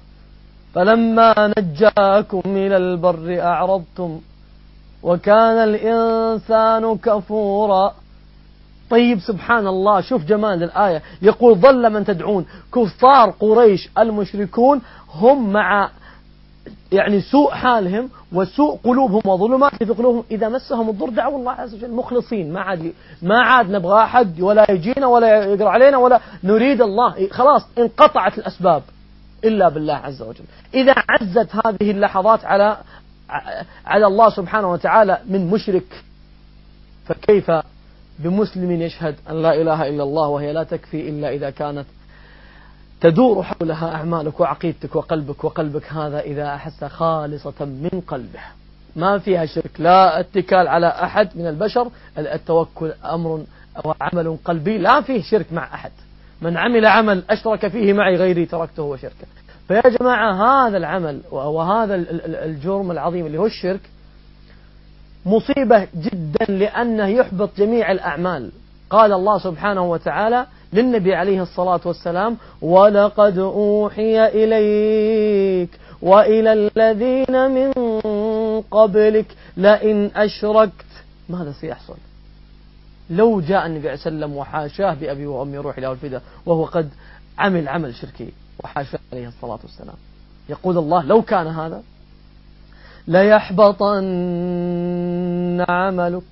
فلما 0.75 1.53
نجاكم 1.57 2.41
إلى 2.45 2.77
البر 2.77 3.41
أعرضتم 3.41 4.19
وكان 5.03 5.57
الإنسان 5.69 6.97
كفورا. 6.97 7.93
طيب 8.89 9.19
سبحان 9.19 9.67
الله 9.67 10.01
شوف 10.01 10.25
جمال 10.25 10.63
الآية. 10.63 11.01
يقول 11.21 11.55
ظل 11.55 11.89
من 11.89 12.05
تدعون. 12.05 12.45
كفار 12.75 13.29
قريش 13.39 13.89
المشركون 13.97 14.81
هم 15.13 15.53
مع 15.53 15.89
يعني 16.91 17.21
سوء 17.21 17.51
حالهم 17.51 18.09
وسوء 18.33 18.77
قلوبهم 18.83 19.21
وظلمات 19.25 19.83
في 19.83 19.93
قلوبهم. 19.93 20.23
إذا 20.31 20.49
مسهم 20.49 20.89
الضر 20.89 21.09
دعوا 21.09 21.37
الله 21.39 21.51
عز 21.51 21.75
وجل 21.75 21.91
مخلصين. 21.91 22.53
ما 22.53 22.61
عاد 22.61 22.93
ما 23.21 23.39
عاد 23.39 23.71
نبغى 23.71 24.03
أحد 24.03 24.41
ولا 24.41 24.71
يجينا 24.71 25.07
ولا 25.07 25.43
يقرأ 25.43 25.69
علينا 25.69 25.97
ولا 25.97 26.19
نريد 26.43 26.81
الله. 26.81 27.27
خلاص 27.31 27.61
انقطعت 27.77 28.37
الأسباب 28.37 28.83
إلا 29.43 29.69
بالله 29.69 29.93
عز 29.93 30.21
وجل. 30.21 30.45
إذا 30.73 30.93
عزت 31.09 31.55
هذه 31.65 31.91
اللحظات 31.91 32.45
على 32.45 32.77
على 33.85 34.07
الله 34.07 34.29
سبحانه 34.29 34.71
وتعالى 34.71 35.17
من 35.29 35.49
مشرك 35.49 36.03
فكيف 37.05 37.51
بمسلم 38.19 38.71
يشهد 38.71 39.15
أن 39.29 39.41
لا 39.41 39.61
إله 39.61 39.87
إلا 39.89 40.03
الله 40.03 40.27
وهي 40.27 40.53
لا 40.53 40.63
تكفي 40.63 41.09
إلا 41.09 41.33
إذا 41.33 41.49
كانت 41.49 41.85
تدور 43.01 43.43
حولها 43.43 43.95
أعمالك 43.95 44.39
وعقيدتك 44.39 44.95
وقلبك 44.95 45.43
وقلبك 45.43 45.93
هذا 45.93 46.19
إذا 46.19 46.55
أحس 46.55 46.83
خالصة 46.83 47.65
من 47.65 48.01
قلبه. 48.07 48.39
ما 48.95 49.17
فيها 49.17 49.45
شرك. 49.45 49.71
لا 49.79 50.19
اتكال 50.19 50.67
على 50.67 50.87
أحد 50.87 51.29
من 51.35 51.47
البشر. 51.47 51.89
التوكل 52.17 52.91
أمر 53.05 53.43
وعمل 53.85 54.37
قلبي. 54.45 54.77
لا 54.77 55.01
فيه 55.01 55.21
شرك 55.21 55.53
مع 55.53 55.73
أحد. 55.73 55.91
من 56.41 56.57
عمل 56.57 56.85
عمل 56.85 57.23
أشرك 57.29 57.67
فيه 57.67 57.93
معي 57.93 58.15
غيري 58.15 58.45
تركته 58.45 58.83
وشركه. 58.83 59.27
فيا 59.67 59.89
جماعة 59.89 60.33
هذا 60.67 60.77
العمل 60.77 61.21
وهذا 61.31 61.95
الجرم 62.25 62.91
العظيم 62.91 63.25
اللي 63.25 63.37
هو 63.37 63.45
الشرك 63.45 63.81
مصيبة 65.25 65.87
جدا 65.95 66.45
لأنه 66.45 67.07
يحبط 67.07 67.49
جميع 67.57 67.91
الأعمال. 67.91 68.51
قال 68.89 69.13
الله 69.13 69.39
سبحانه 69.39 69.91
وتعالى 69.91 70.45
للنبي 70.73 71.15
عليه 71.15 71.41
الصلاة 71.41 71.81
والسلام 71.85 72.37
ولقد 72.61 73.37
أوحي 73.37 74.27
إليك 74.27 75.69
وإلى 76.01 76.53
الذين 76.53 77.51
من 77.51 77.71
قبلك 78.61 79.35
لئن 79.57 80.11
أشركت. 80.15 80.85
ماذا 81.29 81.51
سيحصل؟ 81.51 81.97
لو 83.09 83.41
جاء 83.41 83.65
النبي 83.65 83.89
عليه 83.89 83.99
وسلم 83.99 84.35
وحاشاه 84.35 84.93
بأبي 84.93 85.27
وأمي 85.27 85.57
روحي 85.57 85.81
له 85.81 85.91
الفداء 85.91 86.21
وهو 86.45 86.65
قد 86.65 86.89
عمل 87.37 87.67
عمل 87.67 87.95
شركي 87.95 88.29
وحاشاه 88.63 88.99
عليه 89.13 89.27
الصلاة 89.27 89.59
والسلام. 89.63 89.95
يقول 90.49 90.77
الله 90.77 91.03
لو 91.03 91.21
كان 91.21 91.47
هذا 91.47 91.83
ليحبطن 93.07 94.05
عملك. 95.69 96.23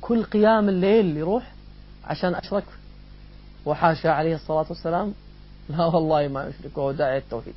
كل 0.00 0.22
قيام 0.24 0.68
الليل 0.68 1.16
يروح 1.16 1.52
عشان 2.06 2.34
أشرك 2.34 2.64
وحاشا 3.68 4.10
عليه 4.10 4.34
الصلاة 4.34 4.66
والسلام 4.68 5.12
لا 5.68 5.84
والله 5.84 6.28
ما 6.28 6.48
يشرك 6.48 6.78
وهو 6.78 6.92
داعي 6.92 7.18
التوحيد. 7.18 7.54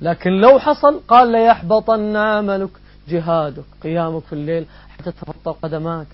لكن 0.00 0.30
لو 0.30 0.58
حصل 0.58 1.00
قال 1.08 1.32
ليحبطن 1.32 2.16
عملك 2.16 2.70
جهادك 3.08 3.64
قيامك 3.82 4.22
في 4.22 4.32
الليل 4.32 4.66
حتى 4.88 5.12
تفطر 5.12 5.52
قدماك 5.62 6.06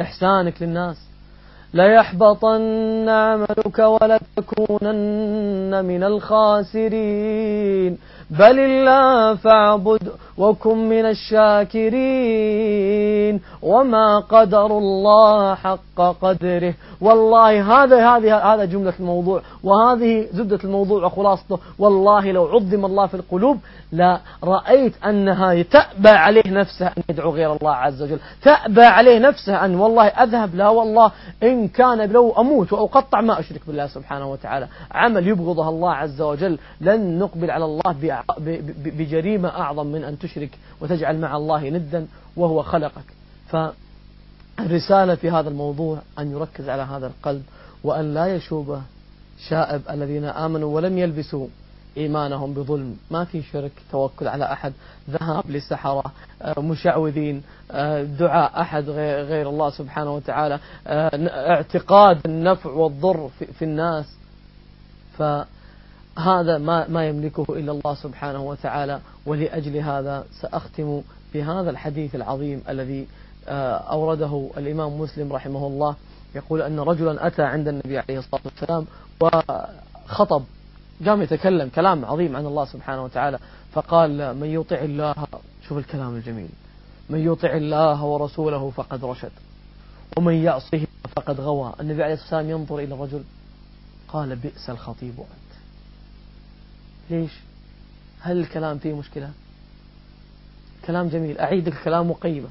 إحسانك 0.00 0.62
للناس. 0.62 0.96
ليحبطن 1.74 3.08
عملك 3.08 3.78
ولتكونن 3.78 5.84
من 5.84 6.04
الخاسرين. 6.04 7.98
بل 8.30 8.58
الله 8.58 9.34
فاعبد 9.34 10.12
وكن 10.38 10.88
من 10.88 11.06
الشاكرين 11.06 11.94
وما 13.62 14.18
قدر 14.18 14.66
الله 14.66 15.54
حق 15.54 16.00
قدره. 16.22 16.74
والله 17.00 17.82
هذا 17.84 18.08
هذه 18.08 18.54
هذا 18.54 18.64
جملة 18.64 18.92
الموضوع. 19.00 19.42
وهذه 19.64 20.26
زبدة 20.32 20.58
الموضوع 20.64 21.04
وخلاصته. 21.04 21.58
والله 21.78 22.32
لو 22.32 22.46
عظم 22.46 22.84
الله 22.84 23.06
في 23.06 23.14
القلوب 23.14 23.58
لا 23.92 24.20
رأيت 24.44 25.04
أنها 25.04 25.62
تأبى 25.62 26.08
عليه 26.08 26.42
نفسه 26.46 26.86
أن 26.86 27.02
يدعو 27.08 27.30
غير 27.30 27.56
الله 27.56 27.72
عز 27.74 28.02
وجل. 28.02 28.18
تأبى 28.42 28.84
عليه 28.84 29.18
نفسه 29.18 29.64
أن 29.64 29.74
والله 29.74 30.06
أذهب. 30.06 30.54
لا 30.54 30.68
والله. 30.68 31.10
إن 31.42 31.68
كان 31.68 32.10
لو 32.10 32.32
أموت 32.38 32.72
وأقطع 32.72 33.20
ما 33.20 33.40
أشرك 33.40 33.60
بالله 33.66 33.86
سبحانه 33.86 34.32
وتعالى. 34.32 34.68
عمل 34.92 35.28
يبغضه 35.28 35.68
الله 35.68 35.92
عز 35.92 36.20
وجل. 36.22 36.58
لن 36.80 37.18
نقبل 37.18 37.50
على 37.50 37.64
الله 37.64 37.92
بجريمة 38.84 39.48
أعظم 39.48 39.86
من 39.86 40.04
أن 40.04 40.18
تشرك 40.18 40.58
وتجعل 40.80 41.18
مع 41.18 41.36
الله 41.36 41.70
ندا 41.70 42.06
وهو 42.36 42.62
خلقك. 42.62 43.04
فالرسالة 43.48 45.14
في 45.14 45.30
هذا 45.30 45.48
الموضوع 45.48 45.98
أن 46.18 46.30
يركز 46.30 46.68
على 46.68 46.82
هذا 46.82 47.06
القلب 47.06 47.42
وأن 47.84 48.14
لا 48.14 48.34
يشوبه 48.34 48.82
شائب 49.48 49.82
الذين 49.90 50.24
آمنوا 50.24 50.74
ولم 50.74 50.98
يلبسوا 50.98 51.46
إيمانهم 51.96 52.54
بظلم. 52.54 52.96
ما 53.10 53.24
في 53.24 53.42
شرك 53.42 53.72
توكل 53.90 54.28
على 54.28 54.52
أحد 54.52 54.72
ذهاب 55.10 55.50
للسحرة 55.50 56.04
آه، 56.42 56.60
مشعوذين 56.60 57.42
آه، 57.70 58.02
دعاء 58.02 58.60
أحد 58.60 58.90
غير 58.90 59.48
الله 59.48 59.70
سبحانه 59.70 60.14
وتعالى 60.14 60.58
آه، 60.86 61.10
اعتقاد 61.50 62.20
النفع 62.26 62.70
والضر 62.70 63.30
في 63.58 63.64
الناس. 63.64 64.06
فهذا 66.16 66.58
ما 66.58 66.88
ما 66.88 67.08
يملكه 67.08 67.46
إلا 67.48 67.72
الله 67.72 67.94
سبحانه 67.94 68.42
وتعالى 68.42 69.00
ولأجل 69.26 69.76
هذا 69.76 70.24
سأختم 70.40 71.02
بهذا 71.34 71.70
الحديث 71.70 72.14
العظيم 72.14 72.62
الذي 72.68 73.06
أورده 73.48 74.50
الإمام 74.56 75.00
مسلم 75.00 75.32
رحمه 75.32 75.66
الله. 75.66 75.96
يقول 76.34 76.62
أن 76.62 76.80
رجلا 76.80 77.26
أتى 77.26 77.42
عند 77.42 77.68
النبي 77.68 77.98
عليه 77.98 78.18
الصلاة 78.18 78.40
والسلام 78.44 78.86
وخطب 79.20 80.42
قام 81.06 81.22
يتكلم 81.22 81.68
كلام 81.68 82.04
عظيم 82.04 82.36
عن 82.36 82.46
الله 82.46 82.64
سبحانه 82.64 83.04
وتعالى 83.04 83.38
فقال 83.72 84.36
من 84.36 84.46
يطع 84.46 84.76
الله 84.76 85.14
شوف 85.68 85.78
الكلام 85.78 86.14
الجميل 86.16 86.48
من 87.10 87.18
يطع 87.32 87.52
الله 87.56 88.04
ورسوله 88.04 88.70
فقد 88.70 89.04
رشد 89.04 89.32
ومن 90.16 90.34
يعصه 90.34 90.86
فقد 91.16 91.40
غوى. 91.40 91.72
النبي 91.80 92.02
عليه 92.02 92.14
الصلاة 92.14 92.38
والسلام 92.38 92.60
ينظر 92.60 92.78
إلى 92.78 92.94
الرجل 92.94 93.22
قال 94.08 94.36
بئس 94.36 94.70
الخطيب. 94.70 95.14
أنت 95.18 95.43
ليش؟ 97.10 97.32
هل 98.20 98.40
الكلام 98.40 98.78
فيه 98.78 98.94
مشكلة؟ 98.94 99.30
كلام 100.86 101.08
جميل. 101.08 101.38
أعيد 101.38 101.66
الكلام 101.66 102.10
وقيمة 102.10 102.48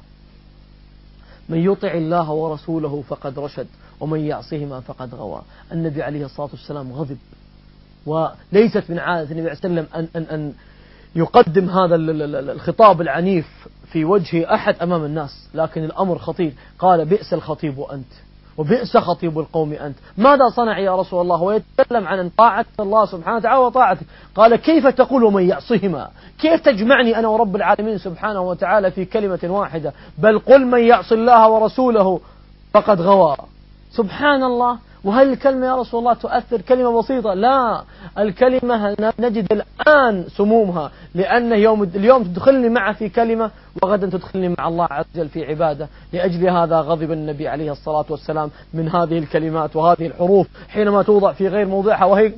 من 1.48 1.58
يطع 1.58 1.94
الله 1.94 2.30
ورسوله 2.30 3.02
فقد 3.08 3.38
رشد 3.38 3.66
ومن 4.00 4.20
يعصهما 4.20 4.80
فقد 4.80 5.14
غوى. 5.14 5.42
النبي 5.72 6.02
عليه 6.02 6.24
الصلاة 6.24 6.48
والسلام 6.52 6.92
غضب. 6.92 7.18
وليست 8.06 8.84
من 8.88 8.98
عادة 8.98 9.30
النبي 9.30 9.48
عليه 9.48 9.58
وسلم 9.58 9.86
أن, 9.94 10.08
أن, 10.16 10.22
أن 10.22 10.52
يقدم 11.16 11.70
هذا 11.70 11.94
الخطاب 11.96 13.00
العنيف 13.00 13.46
في 13.92 14.04
وجه 14.04 14.54
أحد 14.54 14.76
أمام 14.82 15.04
الناس 15.04 15.48
لكن 15.54 15.84
الأمر 15.84 16.18
خطير. 16.18 16.52
قال 16.78 17.04
بئس 17.04 17.32
الخطيب 17.34 17.80
أنت. 17.80 18.12
وبئس 18.58 18.96
خطيب 18.96 19.38
القوم 19.38 19.72
أنت. 19.72 19.96
ماذا 20.18 20.48
صنع 20.56 20.78
يا 20.78 20.96
رسول 20.96 21.20
الله؟ 21.20 21.42
ويتكلم 21.42 22.06
عن 22.06 22.28
طاعة 22.28 22.66
الله 22.80 23.06
سبحانه 23.06 23.36
وتعالى 23.36 23.60
وطاعته 23.60 24.02
قال 24.34 24.56
كيف 24.56 24.86
تقول 24.86 25.24
ومن 25.24 25.48
يعصهما 25.48 26.08
كيف 26.40 26.60
تجمعني 26.60 27.18
أنا 27.18 27.28
ورب 27.28 27.56
العالمين 27.56 27.98
سبحانه 27.98 28.40
وتعالى 28.40 28.90
في 28.90 29.04
كلمة 29.04 29.40
واحدة؟ 29.44 29.92
بل 30.18 30.38
قل 30.38 30.66
من 30.66 30.80
يعص 30.80 31.12
الله 31.12 31.48
ورسوله 31.48 32.20
فقد 32.72 33.00
غوى. 33.00 33.36
سبحان 33.92 34.42
الله. 34.42 34.78
وهل 35.04 35.32
الكلمة 35.32 35.66
يا 35.66 35.76
رسول 35.76 36.00
الله 36.00 36.14
تؤثر 36.14 36.60
كلمة 36.60 36.98
بسيطة؟ 36.98 37.34
لا. 37.34 37.82
الكلمة 38.18 38.96
نجد 39.20 39.52
الآن 39.52 40.24
سمومها 40.36 40.90
لأن 41.14 41.52
يوم 41.52 41.82
اليوم 41.82 42.22
تدخلني 42.22 42.68
معه 42.68 42.92
في 42.92 43.08
كلمة 43.08 43.50
وغدا 43.82 44.06
تدخلني 44.06 44.54
مع 44.58 44.68
الله 44.68 44.86
عز 44.90 45.04
وجل 45.14 45.28
في 45.28 45.44
عبادة. 45.44 45.88
لأجل 46.12 46.48
هذا 46.48 46.80
غضب 46.80 47.12
النبي 47.12 47.48
عليه 47.48 47.72
الصلاة 47.72 48.04
والسلام 48.10 48.50
من 48.74 48.88
هذه 48.88 49.18
الكلمات 49.18 49.76
وهذه 49.76 50.06
الحروف 50.06 50.46
حينما 50.68 51.02
توضع 51.02 51.32
في 51.32 51.48
غير 51.48 51.66
موضعها 51.66 52.04
وهي 52.04 52.32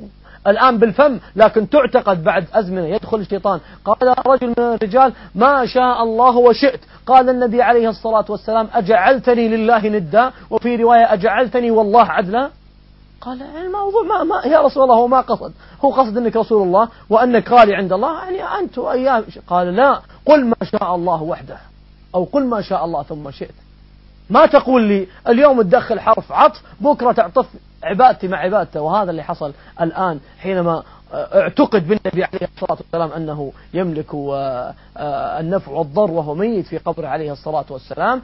الآن 0.47 0.77
بالفم 0.77 1.19
لكن 1.35 1.69
تعتقد 1.69 2.23
بعد 2.23 2.45
أزمنة 2.53 2.85
يدخل 2.85 3.17
الشيطان. 3.17 3.59
قال 3.85 4.15
رجل 4.27 4.47
من 4.47 4.59
الرجال 4.59 5.13
ما 5.35 5.65
شاء 5.65 6.03
الله 6.03 6.37
وشئت. 6.37 6.79
قال 7.05 7.29
النبي 7.29 7.61
عليه 7.61 7.89
الصلاة 7.89 8.25
والسلام 8.29 8.67
أجعلتني 8.73 9.47
لله 9.47 9.87
ندا. 9.87 10.31
وفي 10.49 10.75
رواية 10.75 11.13
أجعلتني 11.13 11.71
والله 11.71 12.03
عدلا. 12.03 12.49
قال 13.21 13.41
الموضوع 13.41 14.03
ما, 14.03 14.23
ما 14.23 14.41
يا 14.45 14.59
رسول 14.61 14.83
الله 14.83 14.95
هو 14.95 15.07
ما 15.07 15.21
قصد. 15.21 15.53
هو 15.81 15.91
قصد 15.91 16.17
أنك 16.17 16.35
رسول 16.35 16.63
الله 16.63 16.89
وأنك 17.09 17.51
غالي 17.51 17.75
عند 17.75 17.93
الله. 17.93 18.29
يعني 18.29 18.63
أنت 18.63 18.77
وأيام 18.77 19.23
قال 19.47 19.75
لا 19.75 20.01
قل 20.25 20.45
ما 20.45 20.55
شاء 20.71 20.95
الله 20.95 21.23
وحده 21.23 21.57
أو 22.15 22.23
قل 22.23 22.45
ما 22.45 22.61
شاء 22.61 22.85
الله 22.85 23.03
ثم 23.03 23.31
شئت. 23.31 23.55
ما 24.29 24.45
تقول 24.45 24.81
لي 24.81 25.07
اليوم 25.27 25.61
تدخل 25.61 25.99
حرف 25.99 26.31
عطف 26.31 26.61
بكرة 26.81 27.11
تعطف 27.11 27.45
عبادتي 27.83 28.27
مع 28.27 28.37
عبادته 28.37 28.81
وهذا 28.81 29.11
اللي 29.11 29.23
حصل 29.23 29.53
الآن 29.81 30.19
حينما 30.39 30.83
اعتقد 31.13 31.87
بالنبي 31.87 32.23
عليه 32.23 32.47
الصلاة 32.55 32.77
والسلام 32.79 33.11
أنه 33.11 33.51
يملك 33.73 34.15
آه، 34.15 34.73
آه، 34.97 35.39
النفع 35.39 35.71
والضر 35.71 36.11
وهو 36.11 36.35
ميت 36.35 36.67
في 36.67 36.77
قبره 36.77 37.07
عليه 37.07 37.31
الصلاة 37.31 37.65
والسلام. 37.69 38.21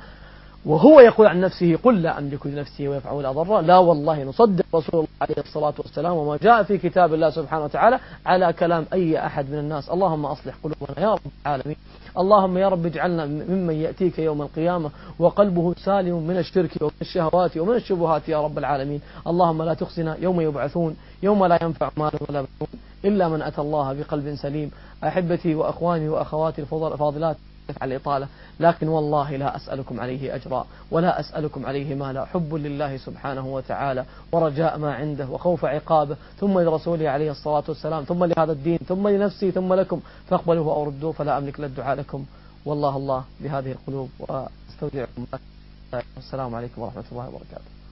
وهو 0.66 1.00
يقول 1.00 1.28
عن 1.28 1.42
نفسه 1.42 1.78
قل 1.84 2.02
لا 2.02 2.18
أملك 2.18 2.48
لنفسي 2.48 2.88
ويفعل 2.88 3.14
ولا 3.14 3.32
ضر 3.32 3.62
لا 3.62 3.78
والله 3.78 4.24
نصدق 4.24 4.66
رسول 4.76 4.94
الله 4.94 5.08
عليه 5.22 5.36
الصلاة 5.38 5.74
والسلام 5.78 6.14
وما 6.14 6.38
جاء 6.38 6.64
في 6.64 6.78
كتاب 6.78 7.14
الله 7.14 7.30
سبحانه 7.30 7.64
وتعالى 7.64 8.00
على 8.26 8.54
كلام 8.54 8.86
أي 8.94 9.26
أحد 9.26 9.50
من 9.50 9.60
الناس. 9.60 9.90
اللهم 9.90 10.26
أصلح 10.26 10.54
قلوبنا 10.64 11.00
يا 11.00 11.14
رب 11.14 11.20
العالمين. 11.46 11.76
اللهم 12.18 12.58
يا 12.58 12.70
رب 12.70 12.86
اجعلنا 12.86 13.26
ممن 13.26 13.74
يأتيك 13.74 14.20
يوم 14.20 14.42
القيامة 14.42 14.90
وقلبه 15.20 15.74
سالم 15.78 16.28
من 16.28 16.38
الشرك 16.38 16.72
ومن 16.82 16.92
الشهوات 17.02 17.58
ومن 17.58 17.76
الشبهات 17.76 18.30
يا 18.30 18.42
رب 18.42 18.58
العالمين. 18.58 19.02
اللهم 19.28 19.64
لا 19.64 19.74
تخزنا 19.74 20.18
يوم 20.20 20.42
يبعثون 20.42 20.96
يوم 21.24 21.46
لا 21.46 21.60
ينفع 21.64 21.90
مال 21.98 22.12
ولا 22.30 22.42
بنون 22.42 22.70
إلا 23.06 23.28
من 23.28 23.42
أتى 23.42 23.62
الله 23.62 23.94
بقلب 23.94 24.36
سليم. 24.36 24.72
أحبتي 25.04 25.56
وأخواني 25.56 26.10
وأخواتي 26.10 26.62
الفاضلات 26.62 27.38
على 27.82 27.96
الإطالة 27.96 28.28
لكن 28.60 28.88
والله 28.88 29.36
لا 29.36 29.56
أسألكم 29.56 30.00
عليه 30.00 30.36
أجرا 30.36 30.66
ولا 30.92 31.20
أسألكم 31.20 31.66
عليه 31.66 31.96
مالا. 31.96 32.26
حب 32.26 32.56
لله 32.56 32.98
سبحانه 32.98 33.48
وتعالى 33.48 34.06
ورجاء 34.32 34.78
ما 34.78 34.94
عنده 34.94 35.28
وخوف 35.28 35.66
عقابه 35.66 36.18
ثم 36.40 36.60
لرسوله 36.60 37.10
عليه 37.10 37.32
الصلاة 37.32 37.64
والسلام 37.68 38.04
ثم 38.04 38.24
لهذا 38.24 38.52
الدين 38.52 38.80
ثم 38.88 39.08
لنفسي 39.08 39.52
ثم 39.52 39.74
لكم. 39.74 40.00
فاقبلوه 40.30 40.74
أو 40.74 40.84
ردوه 40.84 41.12
فلا 41.12 41.38
أملك 41.38 41.60
للدعاء 41.60 41.98
لكم. 41.98 42.26
والله 42.66 42.98
الله 42.98 43.24
بهذه 43.40 43.72
القلوب 43.72 44.10
وأستودعكم. 44.20 45.26
السلام 46.18 46.56
عليكم 46.56 46.82
ورحمة 46.82 47.04
الله 47.12 47.28
وبركاته. 47.28 47.83